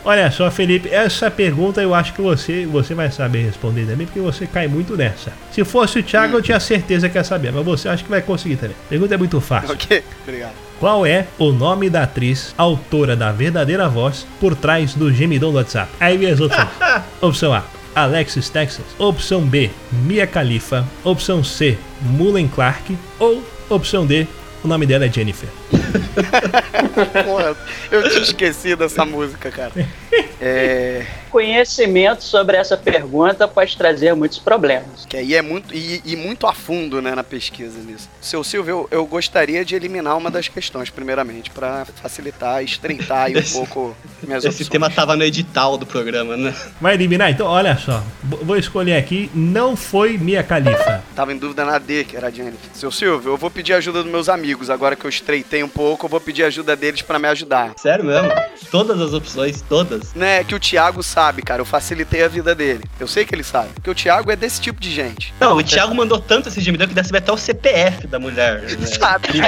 [0.05, 4.21] Olha só, Felipe, essa pergunta eu acho que você, você vai saber responder também, porque
[4.21, 5.33] você cai muito nessa.
[5.53, 8.21] Se fosse o Thiago, eu tinha certeza que ia saber, mas você acha que vai
[8.21, 8.77] conseguir também.
[8.89, 9.73] Pergunta é muito fácil.
[9.73, 10.53] Ok, obrigado.
[10.81, 15.57] Qual é o nome da atriz, autora da verdadeira voz, por trás do gemidão do
[15.59, 15.89] WhatsApp?
[16.01, 16.69] Aí vem as opções.
[17.21, 17.63] Opção A,
[17.95, 18.85] Alexis Texas.
[18.99, 20.87] Opção B, Mia Khalifa.
[21.05, 22.97] Opção C, Mullen Clark.
[23.19, 24.27] Ou opção D,
[24.63, 25.49] o nome dela é Jennifer.
[27.25, 27.57] Porra,
[27.91, 29.73] eu tinha esquecido dessa música, cara.
[30.43, 31.07] É.
[31.31, 35.07] Conhecimento sobre essa pergunta pode trazer muitos problemas.
[35.09, 35.75] Que aí é muito.
[35.75, 38.09] E, e muito a fundo, né, na pesquisa nisso.
[38.21, 43.37] Seu Silvio, eu, eu gostaria de eliminar uma das questões, primeiramente, pra facilitar, estreitar aí
[43.37, 44.69] um Esse- pouco minhas Esse opções.
[44.69, 46.55] tema tava no edital do programa, né?
[46.81, 47.31] Vai eliminar?
[47.31, 48.03] Então, olha só.
[48.23, 49.31] Vou escolher aqui.
[49.35, 51.03] Não foi Mia Khalifa.
[51.15, 52.59] Tava em dúvida na D, que era a Jennifer.
[52.75, 54.69] Seu Silvio, eu vou pedir ajuda dos meus amigos.
[54.71, 57.73] Agora que eu estreitei um pouco, eu vou pedir ajuda deles pra me ajudar.
[57.79, 58.31] Sério mesmo?
[58.71, 60.13] Todas as opções, todas.
[60.15, 61.61] Né, que o Thiago sabe, cara.
[61.61, 62.83] Eu facilitei a vida dele.
[63.01, 63.69] Eu sei que ele sabe.
[63.75, 65.33] Porque o Thiago é desse tipo de gente.
[65.41, 68.63] Não, o Thiago mandou tanto esse gemidão que deve saber até o CPF da mulher.
[68.83, 68.87] Né?
[68.87, 69.29] Sabe?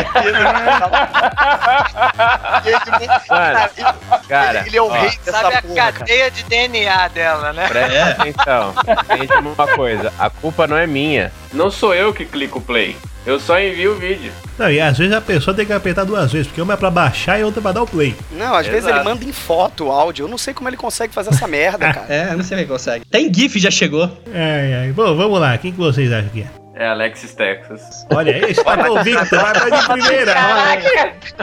[3.29, 3.59] Mano,
[4.29, 5.93] cara, ele é o ó, rei dessa Sabe a porra, cara.
[5.93, 7.69] cadeia de DNA dela, né?
[7.69, 8.03] Presta É.
[8.13, 8.75] atenção.
[9.15, 11.33] Entende uma coisa, a culpa não é minha.
[11.55, 12.97] Não sou eu que clico play.
[13.25, 14.31] Eu só envio o vídeo.
[14.59, 16.91] Não, e às vezes a pessoa tem que apertar duas vezes, porque uma é pra
[16.91, 18.15] baixar e outra é pra dar o play.
[18.33, 18.97] Não, às vezes Exato.
[18.99, 20.25] ele manda em foto, áudio.
[20.25, 22.07] Eu não sei como ele consegue fazer essa merda, cara.
[22.09, 23.05] É, eu não sei como ele consegue.
[23.07, 24.11] Tem GIF, já chegou.
[24.33, 24.93] Ai, ai.
[24.93, 25.57] Bom, vamos lá.
[25.57, 26.64] Quem que vocês acham que é?
[26.77, 28.05] É Alexis Texas.
[28.13, 30.35] Olha, esse tá convicto, vai vai de primeira.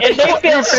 [0.02, 0.78] Ele nem pensou.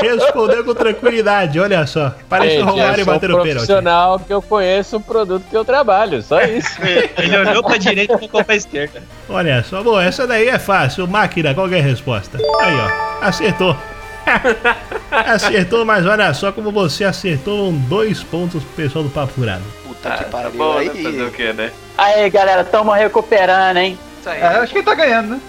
[0.00, 2.14] Respondeu com tranquilidade, olha só.
[2.28, 3.52] Parece o Romário eu sou bater o pênalti.
[3.54, 6.78] profissional que eu conheço o produto que eu trabalho, só isso.
[7.18, 9.02] Ele olhou pra direita e ficou pra esquerda.
[9.28, 11.08] Olha só, bom, essa daí é fácil.
[11.08, 12.38] Máquina, qual que é a resposta?
[12.60, 13.76] Aí, ó, acertou.
[15.10, 19.64] acertou, mas olha só como você acertou dois pontos pro pessoal do Papo Furado.
[19.86, 20.50] Puta Ah, que tá pariu.
[20.52, 20.80] bom, né?
[20.94, 21.70] aí, Fazer o quê, né?
[21.96, 23.98] Aí, galera, tamo recuperando, hein?
[24.20, 24.40] Isso aí.
[24.40, 25.40] É, acho que ele tá ganhando, né?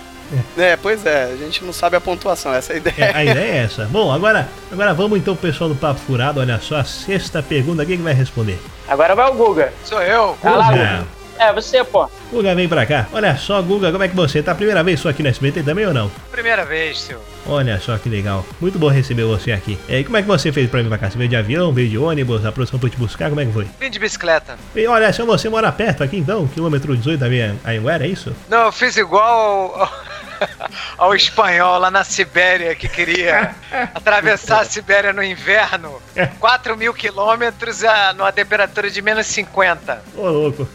[0.58, 2.96] É, pois é, a gente não sabe a pontuação, essa é a ideia.
[2.98, 3.86] É, a ideia é essa.
[3.86, 6.40] Bom, agora, agora vamos então, pessoal do Papo Furado.
[6.40, 8.60] Olha só, a sexta pergunta, quem que vai responder?
[8.88, 9.72] Agora vai o Guga.
[9.84, 10.38] Sou eu.
[10.42, 10.78] Vai lá, Guga.
[10.78, 11.08] Guga.
[11.38, 12.10] É, você, pô.
[12.32, 13.08] Guga, vem pra cá.
[13.14, 14.56] Olha só, Guga, como é que você tá?
[14.56, 16.10] Primeira vez só aqui no SBT também ou não?
[16.32, 17.22] Primeira vez, seu.
[17.48, 18.46] Olha só que legal.
[18.60, 19.78] Muito bom receber você aqui.
[19.88, 21.10] E aí, como é que você fez pra vir pra cá?
[21.10, 23.30] Você veio de avião, veio de ônibus, a produção foi te buscar?
[23.30, 23.68] Como é que foi?
[23.80, 24.58] Vim de bicicleta.
[24.76, 28.36] E olha, só você mora perto aqui então, quilômetro 18 da minha Anguera, é isso?
[28.50, 29.90] Não, eu fiz igual
[30.98, 33.56] ao, espanhol lá na Sibéria que queria
[33.94, 36.02] atravessar a Sibéria no inverno.
[36.40, 40.02] 4 mil quilômetros a- numa temperatura de menos 50.
[40.16, 40.68] Ô, louco.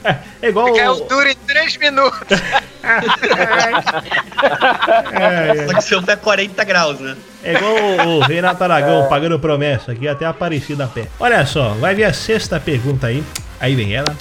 [0.42, 0.68] É igual.
[0.68, 2.38] E caiu o- duro em 3 minutos.
[5.12, 5.66] É, é.
[5.66, 7.16] Só que pé é 40 graus, né?
[7.44, 11.06] É igual o, o Renato Aragão pagando promessa, que até aparecido a pé.
[11.18, 13.22] Olha só, vai vir a sexta pergunta aí.
[13.60, 14.16] Aí vem ela.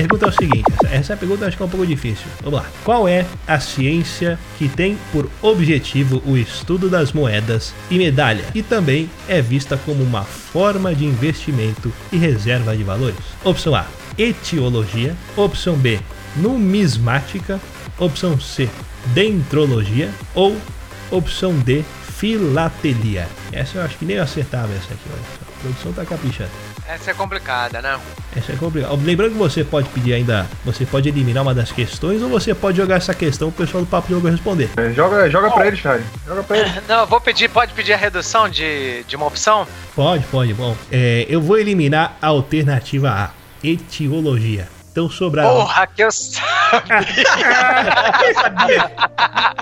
[0.00, 2.24] Pergunta é o seguinte: essa, pergunta acho que é um pouco difícil.
[2.42, 2.66] Vamos lá.
[2.82, 8.62] Qual é a ciência que tem por objetivo o estudo das moedas e medalha e
[8.62, 13.18] também é vista como uma forma de investimento e reserva de valores?
[13.44, 13.84] Opção A:
[14.16, 15.14] etiologia.
[15.36, 16.00] Opção B:
[16.34, 17.60] numismática.
[17.98, 18.70] Opção C:
[19.08, 20.10] dentrologia.
[20.34, 20.56] Ou
[21.10, 21.84] opção D:
[22.16, 23.28] filatelia.
[23.52, 25.22] Essa eu acho que nem eu acertava essa aqui, olha.
[25.42, 26.69] A produção tá caprichando.
[26.92, 28.00] Essa é complicada, né?
[28.36, 28.92] Essa é complicada.
[28.96, 32.78] Lembrando que você pode pedir ainda, você pode eliminar uma das questões ou você pode
[32.78, 34.68] jogar essa questão pro pessoal do Papo de Jogo responder.
[34.76, 36.04] É, Joga, joga pra ele, Charlie.
[36.26, 36.70] Joga pra ele.
[36.88, 39.68] Não, eu vou pedir, pode pedir a redução de, de uma opção?
[39.94, 40.52] Pode, pode.
[40.52, 43.30] Bom, é, eu vou eliminar a alternativa A,
[43.62, 44.66] etiologia.
[44.90, 45.46] Então sobrar.
[45.46, 46.72] Porra, que eu sabia!
[48.20, 49.00] Eu sabia.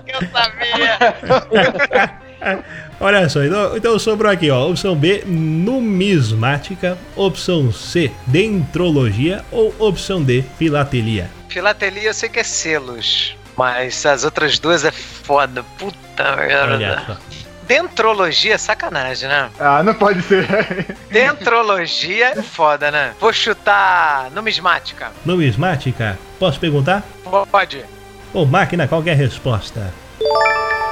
[0.09, 2.28] eu sabia!
[3.01, 4.69] Olha só, então, então sobrou aqui, ó.
[4.69, 6.97] Opção B, numismática.
[7.17, 9.45] Opção C, dentrologia.
[9.51, 11.31] Ou opção D, filatelia.
[11.49, 13.37] Filatelia eu sei que é selos.
[13.57, 15.65] Mas as outras duas é foda.
[15.79, 15.97] Puta
[16.37, 17.03] Olha merda.
[17.07, 17.17] só.
[17.67, 19.51] Dentrologia é sacanagem, né?
[19.61, 20.47] Ah, não pode ser.
[21.11, 23.13] Dentrologia é foda, né?
[23.21, 25.11] Vou chutar numismática.
[25.25, 27.05] Numismática, posso perguntar?
[27.51, 27.85] Pode.
[28.33, 29.93] Ô, máquina, qual que é a resposta?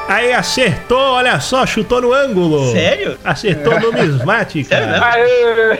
[0.08, 2.70] Aí acertou, olha só, chutou no ângulo.
[2.72, 3.18] Sério?
[3.24, 4.68] Acertou numismática.
[4.76, 5.04] Sério mesmo?
[5.04, 5.78] Aê!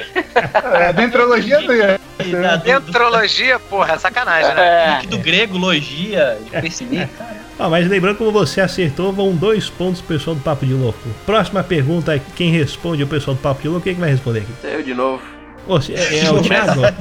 [0.88, 1.98] É, dentrologia não é.
[2.42, 5.00] Da- do- Dentrologia, porra, é sacanagem, né?
[5.04, 5.06] É.
[5.06, 7.36] do, grego, logia, de perceber, cara.
[7.58, 10.98] Ó, mas lembrando como você acertou, vão dois pontos pro pessoal do Papo de Louco.
[11.24, 13.84] Próxima pergunta é quem responde o pessoal do Papo de Louco.
[13.84, 14.52] Quem que vai responder aqui?
[14.64, 15.22] Eu de novo.
[15.68, 16.84] Você, é, é o Thiago?
[16.84, 16.94] É,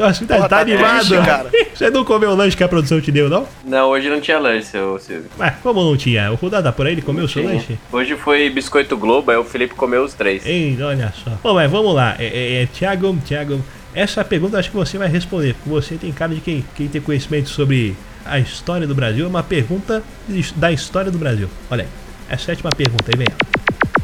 [0.00, 0.98] Então assim, tá, Porra, tá tá animado.
[1.06, 1.50] triste, cara.
[1.76, 3.46] Você não comeu o lanche que a produção te deu, não?
[3.66, 5.28] Não, hoje não tinha lanche, seu Silvio.
[5.36, 6.32] Mas como não tinha?
[6.32, 7.78] O Rudá tá por aí, ele comeu o seu lanche?
[7.92, 10.46] Hoje foi biscoito Globo, aí o Felipe comeu os três.
[10.46, 11.32] Ei, olha só.
[11.42, 12.16] Bom, mas vamos lá.
[12.18, 13.62] É, é, é, Thiago, Thiago,
[13.94, 16.88] essa pergunta eu acho que você vai responder, porque você tem cara de quem, quem
[16.88, 17.94] tem conhecimento sobre
[18.24, 19.26] a história do Brasil.
[19.26, 21.50] É uma pergunta de- da história do Brasil.
[21.70, 21.88] Olha aí,
[22.30, 23.59] é a sétima pergunta, aí vem ela.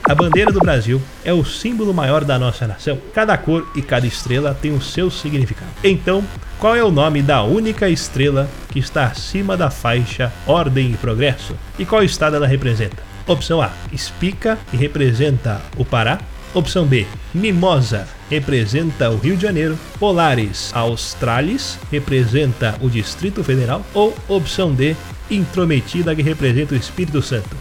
[0.08, 2.96] A bandeira do Brasil é o símbolo maior da nossa nação.
[3.12, 5.68] Cada cor e cada estrela tem o seu significado.
[5.82, 6.22] Então,
[6.60, 11.56] qual é o nome da única estrela que está acima da faixa Ordem e Progresso?
[11.76, 13.02] E qual estado ela representa?
[13.26, 16.20] Opção A: Espica, que representa o Pará.
[16.54, 17.04] Opção B:
[17.34, 19.76] Mimosa, representa o Rio de Janeiro.
[19.98, 23.84] Polaris Australis, representa o Distrito Federal.
[23.92, 24.94] Ou opção D:
[25.28, 27.56] Intrometida, que representa o Espírito Santo.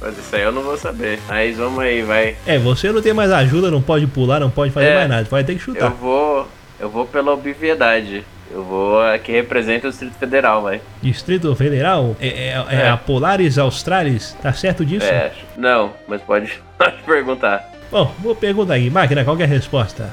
[0.00, 1.18] Mas isso aí eu não vou saber.
[1.28, 2.36] Mas vamos aí, vai.
[2.46, 4.94] É, você não tem mais ajuda, não pode pular, não pode fazer É.
[4.96, 5.90] mais nada, vai ter que Eu chutar.
[5.90, 6.48] vou.
[6.80, 8.24] Eu vou pela obviedade.
[8.50, 10.80] Eu vou a que representa o Distrito Federal, vai.
[11.00, 12.14] Distrito Federal?
[12.20, 12.88] É, é- é É.
[12.90, 14.36] a Polaris Australis?
[14.42, 15.06] Tá certo disso?
[15.06, 17.66] É, não, mas pode, pode perguntar.
[17.90, 20.10] Bom, vou perguntar aí, máquina, qual que é a resposta?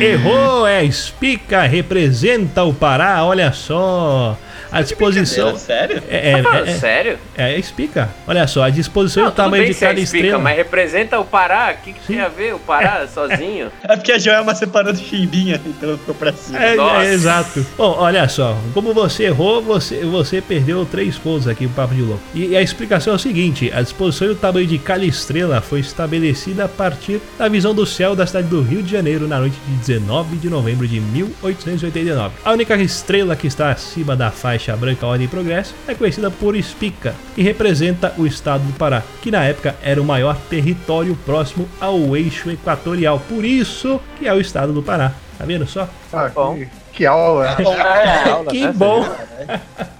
[0.00, 4.36] Errou, é Espica, representa o Pará, olha só.
[4.70, 5.56] A disposição.
[5.56, 6.02] Sério?
[6.08, 7.18] É, é, é, é, sério?
[7.36, 8.08] é a Espica.
[8.26, 10.42] Olha só, a disposição e o tamanho de é cada explica, estrela.
[10.42, 11.74] mas representa o Pará?
[11.78, 13.70] O que, que tem a ver o Pará sozinho?
[13.88, 16.58] É porque a Joelma separou do Chimbinha, então ficou pra cima.
[16.58, 17.04] É, Nossa.
[17.04, 17.66] é, exato.
[17.76, 22.02] Bom, olha só, como você errou, você, você perdeu três pontos aqui no Papo de
[22.02, 22.22] Louco.
[22.34, 25.80] E a explicação é o seguinte: a disposição e o tamanho de cada estrela foi
[25.80, 29.56] estabelecida a partir da visão do céu da cidade do Rio de Janeiro na noite
[29.66, 32.34] de 19 de novembro de 1889.
[32.44, 34.45] A única estrela que está acima da faixa
[34.78, 39.30] branca Ordem e Progresso é conhecida por Espica, que representa o estado do Pará, que
[39.30, 43.20] na época era o maior território próximo ao eixo equatorial.
[43.28, 45.12] Por isso que é o estado do Pará.
[45.36, 45.88] Tá vendo só?
[46.12, 46.54] Ah, Bom.
[46.54, 47.56] que, que aula.
[47.66, 49.06] É, que bom!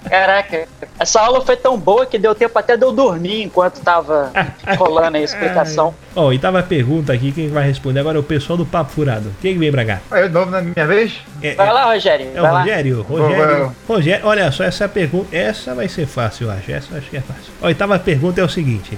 [0.09, 0.67] caraca,
[0.99, 4.31] essa aula foi tão boa que deu tempo até de eu dormir enquanto tava
[4.77, 5.93] rolando a explicação.
[6.15, 9.31] Ó, oitava pergunta aqui, quem vai responder agora é o pessoal do Papo Furado.
[9.41, 9.99] Quem que vem pra cá?
[10.09, 11.13] Aí, de novo na minha vez?
[11.41, 12.27] É, Vai lá, Rogério.
[12.33, 12.45] é o.
[12.45, 13.01] Rogério?
[13.03, 13.75] Rogério.
[13.87, 16.71] Rogério, olha só, essa pergunta, essa vai ser fácil, eu acho.
[16.71, 17.53] Essa eu acho que é fácil.
[17.61, 18.97] A oitava pergunta é o seguinte.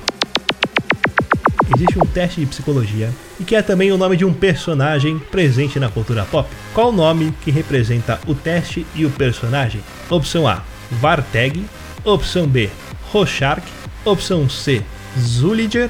[1.80, 3.10] Existe um teste de psicologia
[3.40, 6.50] e que é também o nome de um personagem presente na cultura pop.
[6.74, 9.82] Qual o nome que representa o teste e o personagem?
[10.10, 10.62] Opção A,
[10.92, 11.66] Varteg.
[12.04, 12.70] Opção B,
[13.14, 13.64] Rorschach.
[14.04, 14.84] Opção C,
[15.18, 15.90] Zuliger.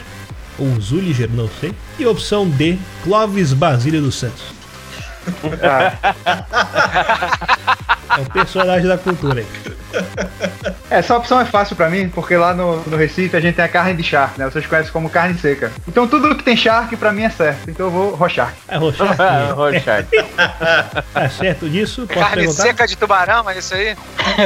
[0.59, 1.73] Ou Zuliger, não sei.
[1.97, 4.43] E opção D, Clóvis Basílio dos Santos.
[8.15, 9.47] É um personagem da cultura aí.
[10.89, 13.69] Essa opção é fácil pra mim, porque lá no, no Recife a gente tem a
[13.69, 14.45] carne de charque, né?
[14.45, 15.71] Vocês conhecem como carne seca.
[15.87, 17.69] Então tudo que tem charque pra mim é certo.
[17.69, 18.53] Então eu vou rochar.
[18.67, 18.77] É.
[18.77, 20.07] Rochard.
[21.13, 22.05] Tá certo disso?
[22.07, 22.63] Posso Carne perguntar?
[22.63, 23.95] seca de tubarão, é isso aí?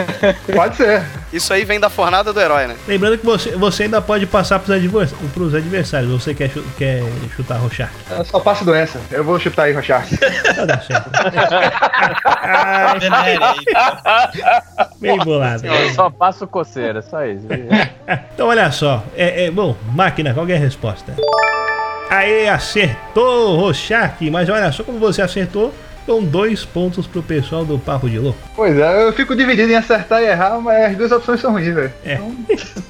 [0.54, 1.04] Pode ser.
[1.32, 2.76] Isso aí vem da fornada do herói, né?
[2.88, 6.12] Lembrando que você, você ainda pode passar pros, advers, pros adversários.
[6.12, 7.04] Você quer, quer
[7.36, 7.92] chutar Rorschach.
[8.10, 9.00] Eu só passo doença.
[9.12, 10.06] Eu vou chutar aí, rochar.
[10.08, 11.10] Tá certo.
[13.00, 13.66] Venere aí.
[15.00, 15.66] Bem bolado.
[15.66, 17.48] Eu só passo coceira, só isso.
[18.34, 19.04] Então olha só.
[19.16, 21.16] É, é, bom, máquina, qual é a resposta?
[22.10, 24.30] Aê, acertou, Rorschach.
[24.30, 25.74] Mas olha só como você acertou.
[26.06, 28.38] São dois pontos pro pessoal do Papo de Louco.
[28.56, 31.74] Pois é, eu fico dividido em acertar e errar, mas as duas opções são ruins,
[31.74, 31.94] velho.
[32.06, 32.20] É.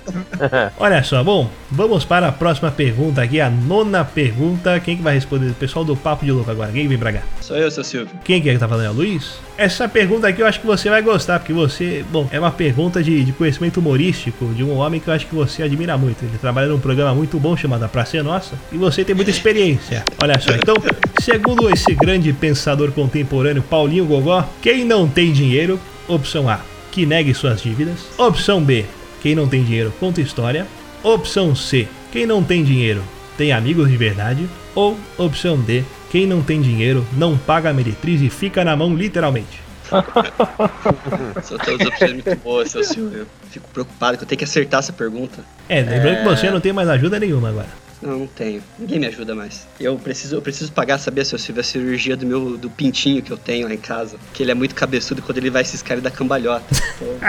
[0.79, 4.79] Olha só, bom, vamos para a próxima pergunta aqui, a nona pergunta.
[4.79, 5.51] Quem que vai responder?
[5.51, 6.71] O pessoal do Papo de Louco agora.
[6.71, 7.21] Quem que vem pra cá?
[7.39, 8.09] Sou eu, seu Silvio.
[8.23, 8.85] Quem que é que tá falando?
[8.85, 9.39] É o Luiz?
[9.57, 12.03] Essa pergunta aqui eu acho que você vai gostar, porque você.
[12.11, 15.35] Bom, é uma pergunta de, de conhecimento humorístico de um homem que eu acho que
[15.35, 16.23] você admira muito.
[16.23, 19.29] Ele trabalha num programa muito bom chamado A Praça é Nossa e você tem muita
[19.29, 20.03] experiência.
[20.21, 20.75] Olha só, então,
[21.21, 27.33] segundo esse grande pensador contemporâneo Paulinho Gogó, quem não tem dinheiro, opção A, que negue
[27.33, 27.99] suas dívidas.
[28.17, 28.85] Opção B,
[29.21, 30.65] quem não tem dinheiro conta história.
[31.03, 33.03] Opção C, quem não tem dinheiro
[33.37, 34.47] tem amigos de verdade.
[34.75, 38.95] Ou opção D, quem não tem dinheiro não paga a meretriz e fica na mão
[38.95, 39.61] literalmente.
[41.43, 43.27] São todas opções muito boas, seu Silvio.
[43.51, 45.43] Fico preocupado que eu tenho que acertar essa pergunta.
[45.67, 47.82] É, lembrando que você não tem mais ajuda nenhuma agora.
[48.03, 48.61] Não, não tenho.
[48.77, 49.65] Ninguém me ajuda mais.
[49.79, 53.31] Eu preciso, eu preciso pagar, saber, seu Silvio, a cirurgia do meu do pintinho que
[53.31, 54.17] eu tenho lá em casa.
[54.33, 56.65] Que ele é muito cabeçudo quando ele vai ciscar ele da cambalhota.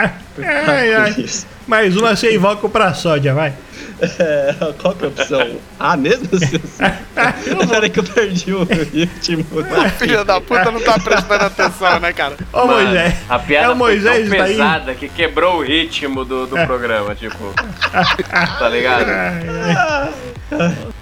[0.67, 1.15] Ai, ai.
[1.15, 1.47] com isso.
[1.67, 3.55] Mais uma você invoca pra sódia, vai.
[4.01, 5.57] É, qual que é a opção?
[5.79, 6.61] Ah, mesmo, Silvio?
[7.69, 9.45] Peraí que eu perdi o ritmo.
[9.99, 12.37] Filha da puta não tá prestando atenção, né, cara?
[12.53, 13.15] Ô Mano, Moisés.
[13.29, 14.53] A piada é o Moisés foi tá tão aí.
[14.57, 17.53] pesada que quebrou o ritmo do, do programa, tipo.
[18.59, 19.07] tá ligado?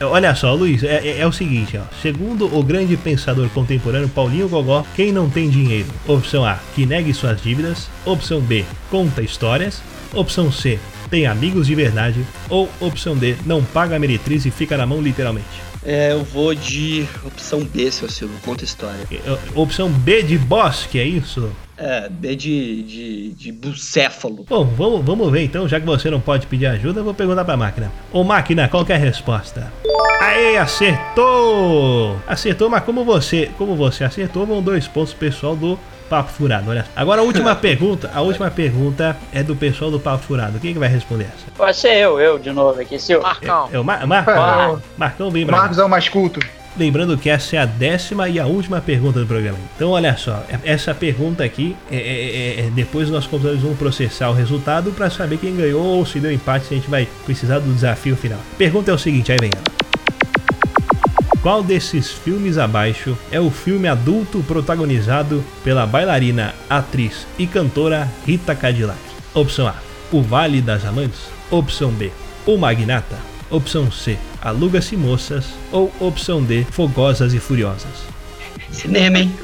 [0.01, 1.83] Olha só, Luiz, é, é- é o seguinte, ó.
[2.01, 5.89] Segundo o grande pensador contemporâneo Paulinho Gogó, quem não tem dinheiro?
[6.07, 7.89] Opção A, que negue suas dívidas.
[8.05, 9.83] Opção B, conta histórias.
[10.15, 10.79] Opção C,
[11.13, 12.25] tem amigos de verdade.
[12.49, 15.47] Ou opção D, não paga a meretriz e fica na mão literalmente.
[15.85, 18.39] É, eu vou de opção B, seu Silvio.
[18.43, 19.01] Conta história.
[19.13, 21.51] É, Opção B de boss, que é isso?
[21.77, 24.47] É, B de, de, de bucéfalo.
[24.49, 27.45] Bom, vamos, vamos ver então, já que você não pode pedir ajuda, eu vou perguntar
[27.45, 27.93] pra máquina.
[28.11, 29.71] Ô máquina, qual que é a resposta?
[30.21, 32.17] Aê, acertou!
[32.27, 35.79] Acertou, mas como você, como você acertou, vão dois pontos pessoal do
[36.13, 36.69] Papo Furado.
[36.69, 36.85] Olha.
[36.95, 40.61] Agora a última pergunta, a última pergunta é do pessoal do Papo Furado.
[40.61, 41.51] Quem que vai responder essa?
[41.57, 43.27] Pode ser eu, eu de novo aqui, Silvio.
[43.27, 43.69] Marcão.
[43.73, 44.83] É o Mar Marcão.
[44.99, 45.61] Marcão vem pra cá.
[45.63, 46.39] Marcos é o mais culto.
[46.77, 49.57] Lembrando que essa é a décima e a última pergunta do programa.
[49.75, 54.29] Então, olha só, essa pergunta aqui, é, é- é- depois os nossos computadores vão processar
[54.29, 57.59] o resultado para saber quem ganhou ou se deu empate, se a gente vai precisar
[57.59, 58.39] do desafio final.
[58.59, 59.82] Pergunta é o seguinte, aí vem ela.
[61.43, 68.55] Qual desses filmes abaixo é o filme adulto protagonizado pela bailarina, atriz e cantora Rita
[68.55, 68.99] Cadillac?
[69.35, 69.75] Opção A:
[70.13, 71.21] O Vale das Amantes.
[71.51, 72.13] Opção B:
[72.47, 73.17] O Magnata.
[73.51, 75.47] Opção C: Aluga-se Moças.
[75.73, 77.91] Ou opção D: Fogosas e Furiosas.
[78.71, 79.35] Cinema, hein?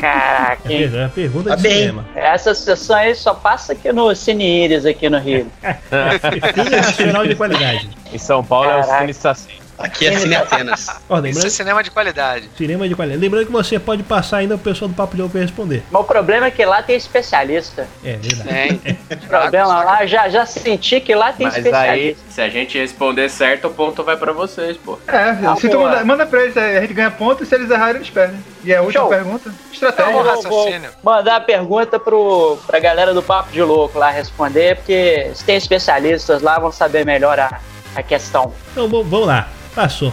[0.00, 1.78] Caraca, É é pergunta Tá de bem.
[1.78, 2.04] cinema.
[2.16, 5.46] Essa sessão aí só passa aqui no Cine Iris, aqui no Rio.
[6.54, 7.88] Filme nacional de qualidade.
[8.12, 8.98] Em São Paulo é o Caraca.
[9.00, 9.65] Cine Saci.
[9.78, 10.88] Aqui é Cine Atenas.
[10.88, 12.50] Ó, Isso é lembrando, cinema de qualidade.
[12.56, 13.20] cinema de qualidade.
[13.20, 15.82] Lembrando que você pode passar ainda pro pessoal do Papo de Louco responder.
[15.90, 17.86] Mas o problema é que lá tem especialista.
[18.04, 18.78] É verdade.
[18.78, 18.96] Tem.
[19.26, 22.22] O problema lá, já, já senti que lá tem Mas aí, especialista.
[22.30, 24.98] se a gente responder certo, o ponto vai pra vocês, pô.
[25.08, 27.70] É, Ah, se tu manda, manda pra eles, a gente ganha ponto e se eles
[27.70, 28.38] errarem, eles perdem.
[28.64, 29.10] E é a última Show.
[29.10, 29.52] pergunta?
[29.72, 30.10] Estratégia.
[30.10, 30.90] Então, vou raciocínio.
[31.02, 35.56] mandar a pergunta pro, pra galera do Papo de Louco lá responder, porque se tem
[35.56, 37.60] especialistas lá, vão saber melhor a,
[37.94, 38.52] a questão.
[38.72, 39.48] Então bom, vamos lá.
[39.76, 40.10] Passou.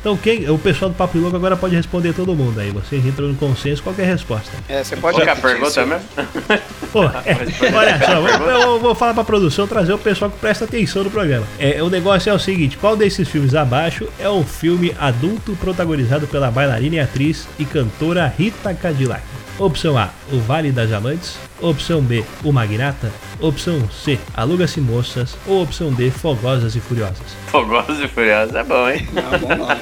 [0.00, 2.70] Então quem, o pessoal do Papo Louco agora pode responder todo mundo aí.
[2.70, 4.50] Vocês entram no consenso, qualquer resposta.
[4.66, 6.08] É, você pode repetir, pergunta mesmo?
[6.90, 10.64] Pô, é, olha só, eu, eu vou falar pra produção trazer o pessoal que presta
[10.64, 11.46] atenção no programa.
[11.58, 16.26] É, o negócio é o seguinte: qual desses filmes abaixo é um filme adulto protagonizado
[16.26, 19.37] pela bailarina e atriz e cantora Rita Cadillac?
[19.58, 21.36] Opção A, O Vale das Amantes.
[21.60, 23.10] Opção B, O Magnata.
[23.40, 25.36] Opção C, Aluga-se Moças.
[25.48, 27.26] Ou opção D, Fogosas e Furiosas.
[27.48, 29.08] Fogosos e Furiosos é bom, hein?
[29.16, 29.80] Ah, bom nome.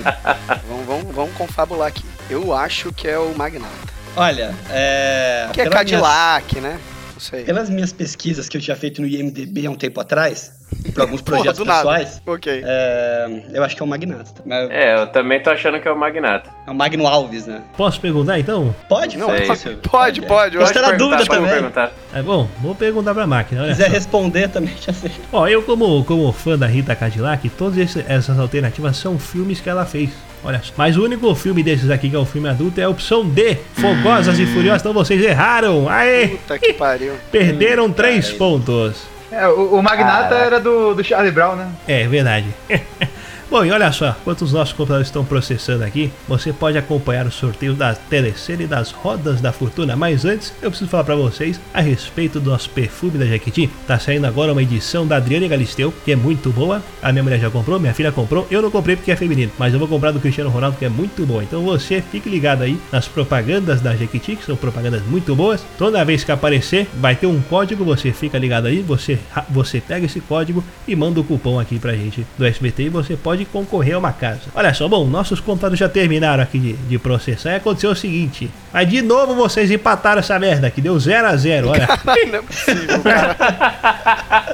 [0.66, 2.04] vamos, vamos, vamos confabular aqui.
[2.30, 3.68] Eu acho que é o Magnata.
[4.16, 5.50] Olha, é.
[5.52, 6.80] Que é Cadillac, né?
[7.18, 7.44] Sei.
[7.44, 10.52] Pelas minhas pesquisas que eu tinha feito no IMDB há um tempo atrás,
[10.92, 11.78] para alguns Porra, projetos nada.
[11.78, 12.62] pessoais, Ok.
[12.64, 14.42] é, eu acho que é o Magnata.
[14.44, 16.50] Mas É, eu também tô achando que é o Magnata.
[16.66, 17.62] É o Magno Alves, né?
[17.76, 18.74] Posso perguntar então?
[18.88, 19.16] Pode?
[19.16, 19.76] Não, pode.
[19.88, 20.56] Pode, pode.
[20.56, 21.50] eu Você acho tá na dúvida também.
[21.50, 21.92] perguntar.
[22.12, 23.62] É bom, vou perguntar pra máquina.
[23.62, 23.92] Se quiser só.
[23.92, 25.10] responder também, já sei.
[25.32, 29.86] Ó, eu como, como fã da Rita Cadillac, todas essas alternativas são filmes que ela
[29.86, 30.10] fez.
[30.44, 30.72] Olha só.
[30.76, 33.56] Mas o único filme desses aqui que é um filme adulto é a opção D,
[33.74, 34.80] Fogosas e Furiosas.
[34.80, 35.88] Então vocês erraram.
[35.88, 36.28] Aê!
[36.28, 37.14] Puta que pariu.
[37.30, 39.06] Perderam três pontos.
[39.30, 41.68] É, o, o Magnata era do, do Charlie Brown, né?
[41.88, 42.46] É verdade.
[43.48, 47.30] Bom, e olha só, enquanto os nossos computadores estão processando aqui, você pode acompanhar o
[47.30, 49.94] sorteio da Telecena e das Rodas da Fortuna.
[49.94, 53.70] Mas antes, eu preciso falar pra vocês a respeito do nosso perfume da Jequiti.
[53.86, 56.82] Tá saindo agora uma edição da Adriane Galisteu, que é muito boa.
[57.00, 58.48] A minha mulher já comprou, minha filha comprou.
[58.50, 60.88] Eu não comprei porque é feminino, mas eu vou comprar do Cristiano Ronaldo, que é
[60.88, 61.40] muito bom.
[61.40, 65.64] Então você fique ligado aí nas propagandas da Jequiti, que são propagandas muito boas.
[65.78, 70.04] Toda vez que aparecer, vai ter um código, você fica ligado aí, você, você pega
[70.04, 73.94] esse código e manda o cupom aqui pra gente do SBT e você pode concorrer
[73.94, 74.40] a uma casa.
[74.54, 78.50] Olha só, bom, nossos contatos já terminaram aqui de, de processar e aconteceu o seguinte.
[78.72, 81.86] Mas de novo vocês empataram essa merda aqui, deu 0 a 0 olha.
[81.86, 83.36] Caralho, não é possível, cara.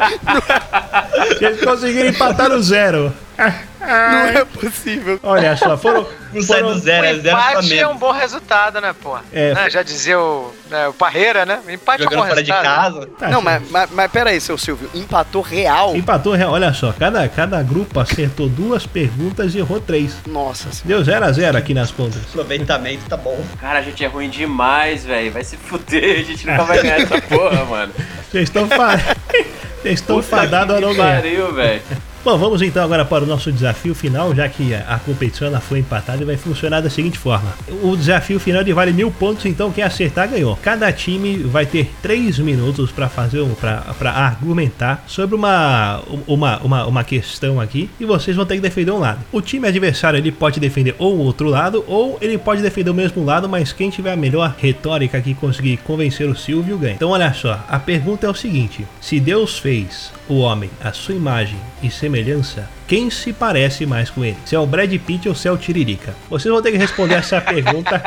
[1.38, 3.12] Vocês conseguiram empatar no zero.
[3.36, 5.18] Não é possível.
[5.22, 6.06] Olha só, foram.
[6.32, 9.18] Não sai foram- do O zero, é zero empate é um bom resultado, né, pô?
[9.32, 9.52] É.
[9.54, 11.60] Né, Já dizia o, né, o Parreira, né?
[11.68, 12.94] Empate é um bom Jogando fora de resultado.
[12.94, 13.08] casa.
[13.18, 14.88] Tá, Não, mas, mas, mas pera aí, seu Silvio.
[14.94, 15.94] Empatou real?
[15.96, 16.52] Empatou, real.
[16.52, 20.14] olha só, cada, cada grupo acertou duas perguntas e errou três.
[20.26, 20.82] Nossa senhora.
[20.84, 22.22] Deu 0 a 0 aqui nas contas.
[22.30, 23.38] Aproveitamento tá bom.
[23.60, 25.32] Cara, a gente é ruim demais, velho.
[25.32, 27.92] Vai se fuder, a gente nunca vai ganhar essa porra, mano.
[28.30, 28.96] Vocês estão fa...
[29.82, 31.16] Vocês estão Puta fadados a que não ganhar.
[31.16, 31.82] pariu, velho.
[32.24, 35.80] Bom, vamos então agora para o nosso desafio final, já que a, competição ela foi
[35.80, 37.52] empatada e vai funcionar da seguinte forma.
[37.82, 40.56] O desafio final vale mil pontos, então quem acertar ganhou.
[40.62, 47.04] Cada time vai ter três minutos para fazer para argumentar sobre uma, uma, uma, uma
[47.04, 49.18] questão aqui e vocês vão ter que defender um lado.
[49.32, 52.94] O time adversário ele pode defender ou o outro lado ou ele pode defender o
[52.94, 56.94] mesmo lado, mas quem tiver a melhor retórica aqui conseguir convencer o Silvio ganha.
[56.94, 61.14] Então olha só, a pergunta é o seguinte: se Deus fez o homem à sua
[61.14, 64.36] imagem e semelhança, quem se parece mais com ele?
[64.44, 66.14] Se é o Brad Pitt ou se é o Tiririca?
[66.28, 68.02] Vocês vão ter que responder essa pergunta.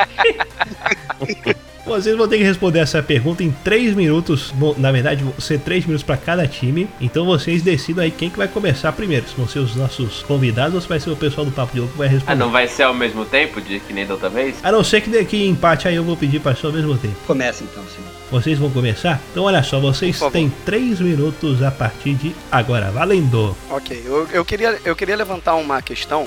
[1.86, 4.50] Vocês vão ter que responder essa pergunta em 3 minutos.
[4.56, 6.88] Bom, na verdade, vão ser 3 minutos para cada time.
[7.00, 9.28] Então vocês decidam aí quem que vai começar primeiro.
[9.28, 11.78] Se vão ser os nossos convidados ou se vai ser o pessoal do Papo de
[11.78, 12.32] Louco que vai responder.
[12.32, 14.56] Ah, não vai ser ao mesmo tempo, de que nem da outra vez?
[14.64, 17.14] A não ser que daqui empate aí eu vou pedir para ser ao mesmo tempo.
[17.24, 18.10] Começa então, senhor.
[18.32, 19.20] Vocês vão começar?
[19.30, 22.90] Então olha só, vocês têm 3 minutos a partir de agora.
[22.90, 23.56] Valendo!
[23.70, 26.26] Ok, eu, eu, queria, eu queria levantar uma questão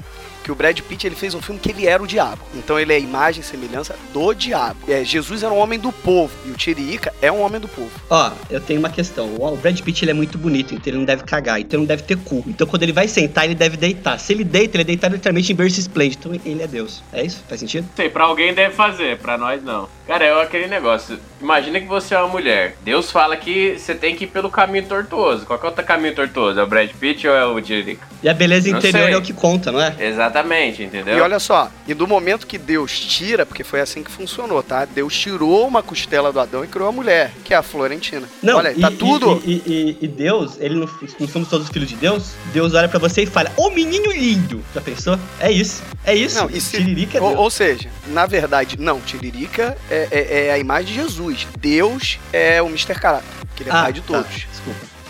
[0.49, 2.41] que o Brad Pitt ele fez um filme que ele era o diabo.
[2.55, 4.79] Então ele é a imagem e semelhança do diabo.
[4.87, 7.91] É, Jesus era um homem do povo e o Tiririca é um homem do povo.
[8.09, 9.35] Ó, eu tenho uma questão.
[9.35, 11.87] O Brad Pitt ele é muito bonito, então ele não deve cagar, então ele não
[11.87, 12.43] deve ter cu.
[12.47, 14.17] Então quando ele vai sentar, ele deve deitar.
[14.17, 16.33] Se ele deita, ele é deitado literalmente em berço esplêndido.
[16.33, 17.03] Então ele é Deus.
[17.13, 17.43] É isso?
[17.47, 17.87] Faz sentido?
[17.95, 19.87] Sei, pra alguém deve fazer, pra nós não.
[20.07, 21.19] Cara, é aquele negócio.
[21.39, 22.75] Imagina que você é uma mulher.
[22.83, 25.45] Deus fala que você tem que ir pelo caminho tortuoso.
[25.45, 26.59] Qual que é o outro caminho tortuoso?
[26.59, 28.07] É o Brad Pitt ou é o Tiririca?
[28.23, 29.13] E a beleza Não interior sei.
[29.13, 29.95] é o que conta, não é?
[29.99, 30.38] Exatamente,
[30.83, 31.17] entendeu?
[31.17, 34.85] E olha só, e do momento que Deus tira, porque foi assim que funcionou, tá?
[34.85, 38.27] Deus tirou uma costela do Adão e criou a mulher, que é a Florentina.
[38.41, 39.41] Não, olha, e, tá e- tudo.
[39.45, 42.33] E, e- e Deus, ele não, não somos todos filhos de Deus?
[42.53, 44.63] Deus olha pra você e fala: Ô menino lindo!
[44.73, 45.17] Já pensou?
[45.39, 45.81] É isso.
[46.05, 46.37] É isso.
[46.39, 47.39] Não, e se- Tiririca é ou, Deus.
[47.41, 51.47] ou seja, na verdade, não, Tiririca é, é- é a imagem de Jesus.
[51.59, 52.95] Deus é o Mr.
[52.95, 53.23] Caraca,
[53.55, 54.07] que ele é Ah, pai de tá.
[54.07, 54.29] todos.
[54.29, 54.48] Desculpa.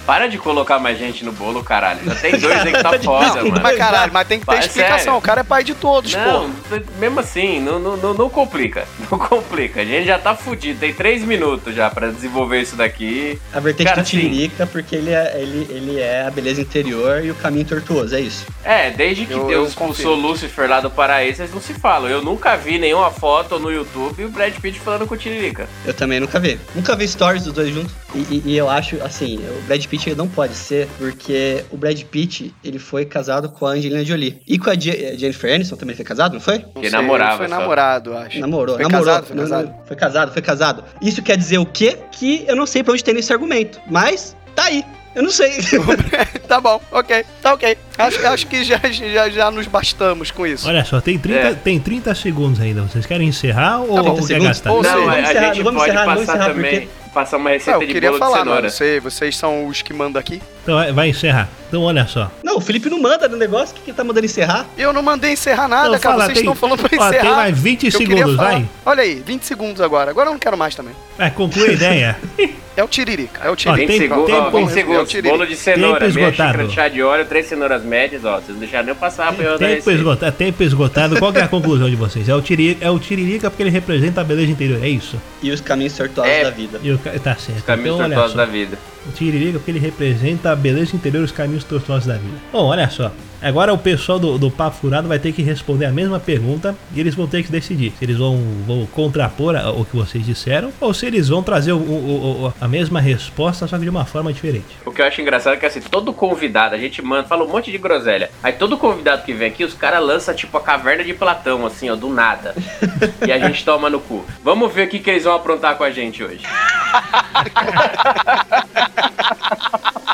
[0.09, 1.99] Para de colocar mais gente no bolo, caralho.
[2.03, 3.59] Já tem dois aí que tá Não, foda, mano.
[3.61, 4.97] Mas caralho, mas tem que ter Vai, explicação.
[4.97, 5.17] sério.
[5.19, 6.79] O cara é pai de todos, Não, pô.
[6.97, 8.87] mesmo assim, não, não, não, não complica.
[9.11, 9.81] Não complica.
[9.81, 10.79] A gente já tá fudido.
[10.79, 13.39] Tem três minutos já pra desenvolver isso daqui.
[13.53, 17.29] A vertente Cara, do Tiririca, porque ele é, ele, ele é a beleza interior e
[17.31, 18.45] o caminho tortuoso, é isso.
[18.63, 20.15] É, desde que Eu- Deus eu expulsou.
[20.15, 22.09] Lúcifer lá do paraíso, eles não se falam.
[22.09, 25.67] Eu nunca vi nenhuma foto no YouTube e o Brad Pitt falando com o Tiririca.
[25.85, 26.59] Eu também nunca vi.
[26.75, 27.91] Nunca vi stories dos dois juntos.
[28.13, 31.77] E, e- e eu acho, assim, o Brad Pitt ele não pode ser, porque o
[31.77, 34.41] Brad Pitt, ele foi casado com a Angelina Jolie.
[34.47, 36.59] E com a Je- Jennifer Aniston também foi casado, não foi?
[36.75, 37.59] Não sei, namorava Foi só.
[37.59, 38.39] namorado, acho.
[38.39, 39.05] Namorou, Foi namorou.
[39.05, 39.65] casado, foi Não, casado.
[39.67, 40.83] não, foi casado, foi casado.
[41.01, 41.97] Isso quer dizer o quê?
[42.11, 43.79] Que eu não sei pra onde tem esse argumento.
[43.89, 44.85] Mas, tá aí.
[45.15, 45.53] Eu não sei.
[46.47, 47.75] tá bom, ok, tá ok.
[47.97, 50.67] Acho, acho que já, já, já nos bastamos com isso.
[50.67, 51.53] Olha só, tem 30, É.
[51.55, 52.83] tem 30 segundos ainda.
[52.83, 54.71] Vocês querem encerrar ou, 30 ou quer gastar?
[54.71, 56.89] Ou não, a, vamos a encerrar, gente vamos pode encerrar, vamos passar encerrar, também.
[57.13, 58.61] Passar uma Ah, receita eu de queria bolo falar, de cenoura.
[58.61, 58.71] mano.
[58.73, 60.41] Sei, vocês são os que mandam aqui.
[60.69, 61.49] Então vai- vai encerrar.
[61.67, 62.31] Então olha só.
[62.43, 63.73] não, o Felipe não manda no negócio.
[63.73, 64.65] O que, que ele tá mandando encerrar?
[64.77, 66.13] Eu não mandei encerrar nada, Então cara.
[66.15, 67.21] fala, Vocês tem- estão falando pra ó, encerrar.
[67.23, 68.65] tem mais 20 Eu segundos, vai.
[68.85, 70.09] Olha aí, 20 segundos agora.
[70.11, 70.93] Agora eu não quero mais também.
[71.17, 72.17] Vai, conclui a ideia.
[72.77, 73.87] É o Tiririca, é o Ó, 20 Tiririca.
[73.91, 75.09] tem- segundos, tempo- ó, 20 É o segundos.
[75.09, 75.35] Tiririca.
[75.35, 76.49] Bolo de cenoura, Tempo meia esgotado.
[76.51, 78.35] xícara de chá de óleo, três cenouras médias, ó.
[78.37, 81.19] Vocês não deixaram nem eu passar pra eu Tempo esgotado, tempo esgotado.
[81.19, 82.29] Qual que é a conclusão de vocês?
[82.29, 85.17] É o, tiri, é o Tiririca porque ele representa a beleza interior, é isso?
[85.43, 86.43] E os caminhos tortuosos É.
[86.45, 86.79] da vida.
[86.81, 87.63] E o, tá certo.
[87.65, 88.79] Caminhos então, tortuosos da vida.
[89.07, 92.37] O Tiririca porque ele representa a beleza interior e os caminhos tortuosos da vida.
[92.51, 93.11] Bom, olha só.
[93.41, 96.99] Agora o pessoal do, do Papo Furado vai ter que responder a mesma pergunta e
[96.99, 98.37] eles vão ter que decidir se eles vão,
[98.67, 102.53] vão contrapor a- o que vocês disseram ou se eles vão trazer o- o- o-
[102.59, 104.65] a mesma resposta, só que de uma forma diferente.
[104.85, 107.49] O que eu acho engraçado é que assim, todo convidado, a gente manda, fala um
[107.49, 108.29] monte de groselha.
[108.43, 111.89] Aí todo convidado que vem aqui, os caras lançam tipo a caverna de Platão, assim,
[111.89, 112.53] ó, do nada.
[113.25, 114.25] e a gente toma no cu.
[114.43, 116.41] Vamos ver o que, que eles vão aprontar com a gente hoje.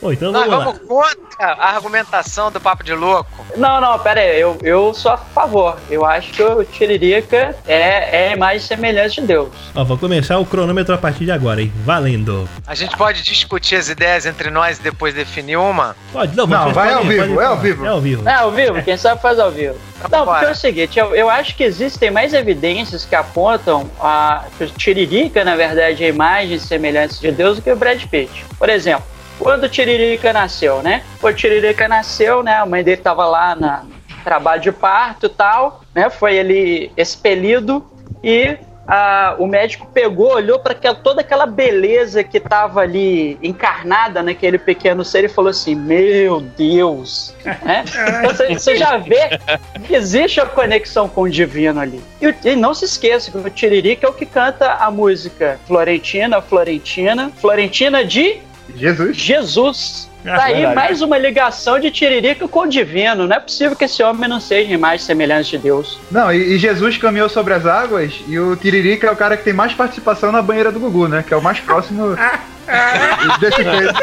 [0.00, 0.72] Bom, então Nós vamos lá.
[0.72, 3.30] vamos contra a argumentação do Papo de Louco.
[3.56, 5.78] Não, não, pera aí, eu, eu sou a favor.
[5.90, 9.48] Eu acho que o Tiririca é, é mais semelhante de Deus.
[9.74, 11.72] Ó, vou começar o cronômetro a partir de agora, hein?
[11.84, 12.48] Valendo.
[12.66, 15.96] A gente pode discutir as ideias entre nós e depois definir uma?
[16.12, 17.84] Pode, não, Não, vai ao vivo, é ao vivo.
[17.84, 18.28] É ao vivo.
[18.28, 18.82] É ao vivo?
[18.82, 19.76] Quem sabe faz ao vivo.
[20.02, 20.48] Não, porque Bora.
[20.48, 24.66] é o seguinte, eu, eu acho que existem mais evidências que apontam a, que o
[24.68, 28.44] Tiririca, na verdade, é imagem semelhante de Deus do que o Brad Pitt.
[28.58, 29.04] Por exemplo,
[29.38, 31.02] quando o Tiririca nasceu, né?
[31.22, 32.56] O Tiririca nasceu, né?
[32.56, 33.84] A mãe dele tava lá na
[34.24, 36.10] trabalho de parto e tal, né?
[36.10, 37.84] Foi ele expelido
[38.24, 38.58] e
[38.88, 45.04] ah, o médico pegou, olhou para toda aquela beleza que tava ali encarnada naquele pequeno
[45.04, 47.34] ser e falou assim: Meu Deus!
[47.44, 47.84] né?
[48.30, 49.38] Então você- já vê
[49.86, 52.02] que existe a conexão com o divino ali.
[52.20, 56.40] E, e não se esqueça que o Tiririca é o que canta a música Florentina,
[56.40, 58.40] Florentina, Florentina de
[58.74, 59.16] Jesus.
[59.16, 60.10] Jesus.
[60.24, 60.74] Ah, Tá aí verdade.
[60.74, 63.28] mais uma ligação de Tiririca com o divino.
[63.28, 65.98] Não é possível que esse homem não seja imagem semelhante de Deus.
[66.10, 69.44] Não, e, e Jesus caminhou sobre as águas e o Tiririca é o cara que
[69.44, 71.24] tem mais participação na banheira do Gugu, né?
[71.26, 72.16] Que é o mais próximo
[73.38, 73.94] desse feito.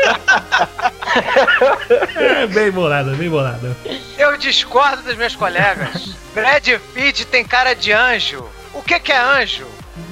[2.16, 3.76] É, bem bolado, bem bolado.
[4.18, 6.16] Eu discordo dos meus colegas.
[6.34, 8.46] Brad Pitt tem cara de anjo.
[8.74, 9.66] O que, que é anjo?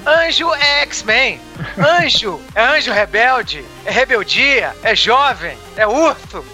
[0.05, 1.39] Anjo é X-Men.
[1.77, 6.45] Anjo é anjo rebelde, é rebeldia, é jovem, é urso.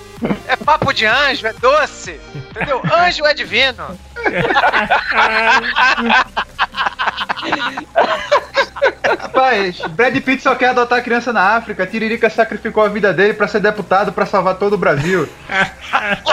[0.47, 2.19] É papo de anjo, é doce.
[2.33, 2.81] Entendeu?
[2.91, 3.97] Anjo é divino.
[9.19, 11.85] Rapaz, Brad Pitt só quer adotar criança na África.
[11.85, 15.29] Tiririca sacrificou a vida dele pra ser deputado pra salvar todo o Brasil.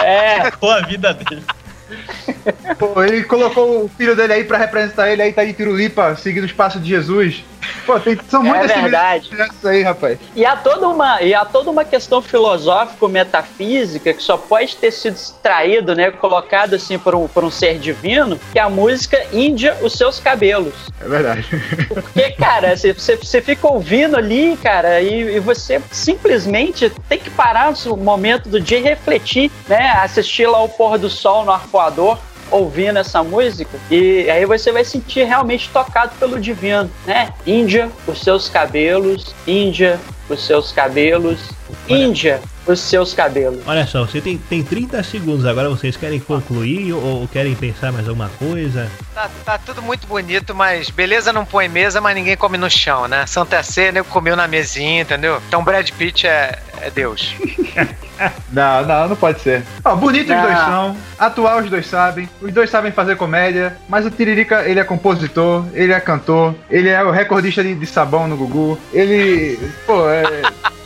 [0.03, 1.43] É, com a vida dele.
[2.77, 6.43] Pô, ele colocou o filho dele aí pra representar ele aí, tá aí Tirulipa, seguindo
[6.43, 7.43] os passos de Jesus.
[7.85, 9.27] Pô, tem, são É muitas verdade.
[9.29, 10.19] semelhanças aí, rapaz.
[10.35, 15.15] E há toda uma, e há toda uma questão filosófico-metafísica que só pode ter sido
[15.15, 19.75] extraído, né, colocado assim por um, por um ser divino, que é a música Índia,
[19.81, 20.73] os seus cabelos.
[21.01, 21.45] É verdade.
[21.87, 27.29] Porque, cara, você, você- você fica ouvindo ali, cara, e, e você simplesmente tem que
[27.29, 29.91] parar no momento do dia e refletir, né?
[30.03, 32.17] Assistir lá o pôr do sol no arpoador,
[32.51, 37.33] ouvindo essa música, e aí você vai sentir realmente tocado pelo divino, né?
[37.45, 41.39] Índia, os seus cabelos, Índia, os seus cabelos,
[41.87, 43.61] Índia, os seus cabelos.
[43.65, 47.91] Olha só, você tem, tem 30 segundos agora, vocês querem concluir ou, ou querem pensar
[47.91, 48.89] mais alguma coisa?
[49.13, 53.07] Tá, tá tudo muito bonito, mas beleza não põe mesa, mas ninguém come no chão,
[53.07, 53.25] né?
[53.27, 55.41] Santa Ceia, nego comeu na mesinha, entendeu?
[55.47, 57.35] Então Brad Pitt é, é Deus.
[58.51, 59.63] Não, não, não pode ser.
[59.83, 60.41] Ó, bonito os Não.
[60.43, 64.79] dois são, atual os dois sabem, os dois sabem fazer comédia, mas o Tiririca, ele
[64.79, 69.59] é compositor, ele é cantor, ele é o recordista de, de sabão no Gugu, ele,
[69.85, 70.23] pô, é...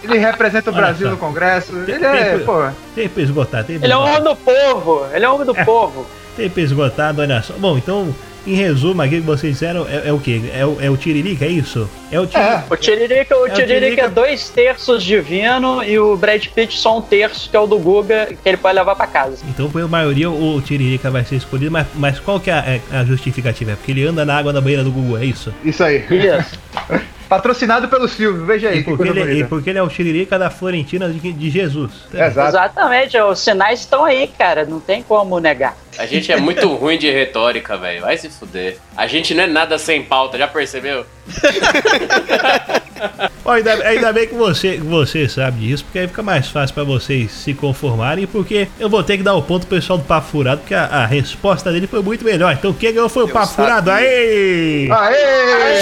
[0.00, 1.10] Ele representa o Olha Brasil só.
[1.12, 2.68] no Congresso, Tem- ele é, tem- pô...
[2.94, 4.28] Tempo esgotado, tempo Ele é um esgotado.
[4.28, 6.06] homem do povo, ele é um homem do povo.
[6.36, 7.52] Tempo esgotado, olha só.
[7.58, 8.14] Bom, então,
[8.48, 10.40] em resumo, aqui que vocês disseram é, é o quê?
[10.54, 11.88] É o, é o Tiririca, é isso?
[12.10, 12.64] É o Tiririca.
[12.70, 14.02] O Tiririca, o o Tiririca Tiririca.
[14.02, 17.78] é dois terços divino e o Brad Pitt só um terço, que é o do
[17.78, 19.44] Guga, que ele pode levar pra casa.
[19.48, 22.80] Então, pela maioria, o Tiririca vai ser escolhido, mas, mas qual que é a, é
[22.98, 23.72] a justificativa?
[23.72, 25.52] É porque ele anda na água da banheira do Google, é isso?
[25.64, 26.04] Isso aí.
[26.10, 26.58] Isso.
[27.28, 28.78] Patrocinado pelo Silvio, veja aí.
[28.78, 31.92] E que porque, ele, e porque ele é o Tiririca da Florentina de, de Jesus.
[32.12, 32.48] Exato.
[32.48, 35.76] Exatamente, os sinais estão aí, cara, não tem como negar.
[35.98, 38.02] A gente é muito ruim de retórica, velho.
[38.02, 38.76] Vai se fuder.
[38.96, 41.04] A gente não é nada sem pauta, já percebeu?
[43.44, 46.72] Ó, ainda, ainda bem que você, que você sabe disso, porque aí fica mais fácil
[46.74, 50.04] pra vocês se conformarem, porque eu vou ter que dar o ponto pro pessoal do
[50.04, 52.52] Papo Furado, porque a, a resposta dele foi muito melhor.
[52.52, 53.64] Então quem ganhou foi o Eu Papo sabia.
[53.64, 53.90] Furado.
[53.90, 54.88] Aê!
[54.90, 55.16] Aê!
[55.16, 55.80] É,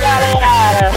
[0.00, 0.90] galera!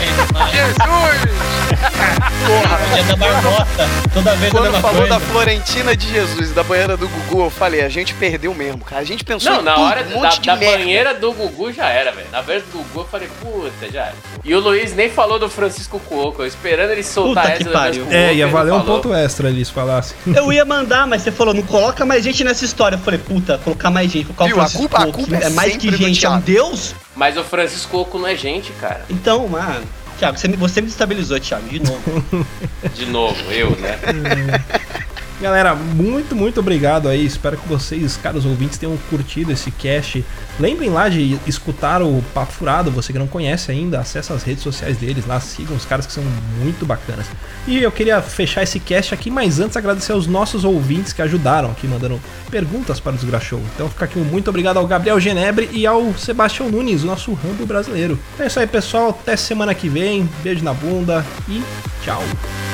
[0.52, 2.27] Jesus!
[2.38, 3.90] Dia da marmota.
[4.14, 5.10] Toda vez a Quando falou coisa.
[5.10, 8.84] da Florentina de Jesus e da banheira do Gugu, eu falei, a gente perdeu mesmo,
[8.86, 9.02] cara.
[9.02, 10.78] A gente pensou Não, na tudo, hora um da, da merda.
[10.78, 12.28] banheira do Gugu já era, velho.
[12.32, 14.16] Na banheira do Gugu eu falei, puta, já era.
[14.46, 17.64] E o Luiz nem falou do Francisco Cuoco, eu esperando ele soltar Puta essa que
[17.66, 18.08] do pariu.
[18.12, 18.96] É, ia valer um falou.
[19.02, 20.16] ponto extra eles falassem.
[20.28, 22.96] Eu ia mandar, mas você falou, não coloca mais gente nessa história.
[22.96, 24.26] Eu falei, puta, colocar mais gente.
[24.28, 26.30] Colocar o Viu, a Francisco culpa- a Cuoco, culpa é é mais que gente, é
[26.30, 26.94] um deus?
[27.16, 29.02] Mas o Francisco Cuoco não é gente, cara.
[29.10, 29.84] Então, mano.
[30.18, 32.48] Thiago, você me, você me destabilizou, Thiago, de novo.
[32.96, 33.98] De novo, eu, né?
[35.40, 37.24] Galera, muito, muito obrigado aí.
[37.24, 40.26] Espero que vocês, caros ouvintes, tenham curtido esse cast.
[40.60, 44.64] Lembrem lá de escutar o Papo Furado, você que não conhece ainda, acessa as redes
[44.64, 46.24] sociais deles lá, sigam os caras que são
[46.60, 47.28] muito bacanas.
[47.68, 51.70] E eu queria fechar esse cast aqui, mas antes agradecer aos nossos ouvintes que ajudaram
[51.70, 52.20] aqui, mandando
[52.50, 53.62] perguntas para o Desgraxou.
[53.76, 57.32] Então fica aqui um muito obrigado ao Gabriel Genebre e ao Sebastião Nunes, o nosso
[57.34, 58.18] Rambo brasileiro.
[58.34, 59.10] Então é isso aí, pessoal.
[59.10, 60.28] Até semana que vem.
[60.42, 61.62] Beijo na bunda e
[62.04, 62.24] tchau.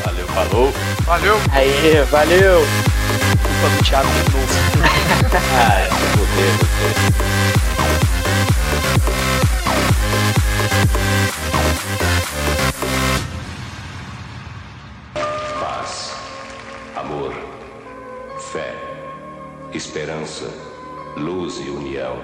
[0.03, 0.74] Valeu, falou.
[1.05, 1.38] Valeu!
[1.51, 2.53] Aí, valeu!
[2.62, 4.54] Culpa do Thiago de novo.
[5.56, 6.88] Ah, fuder, você.
[15.60, 16.14] Paz,
[16.95, 17.34] amor,
[18.51, 18.76] fé,
[19.74, 20.47] esperança,
[21.18, 22.22] luz e união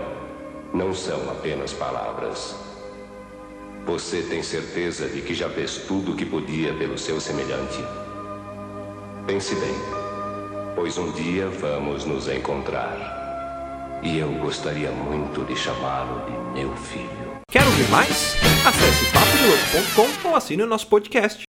[0.71, 2.55] não são apenas palavras.
[3.87, 7.83] Você tem certeza de que já fez tudo o que podia pelo seu semelhante?
[9.25, 9.75] Pense bem,
[10.79, 13.99] pois um dia vamos nos encontrar.
[14.01, 17.41] E eu gostaria muito de chamá-lo de meu filho.
[17.51, 18.37] Quer ouvir mais?
[18.65, 21.43] Acesse papodelouco.com ou assine o nosso podcast.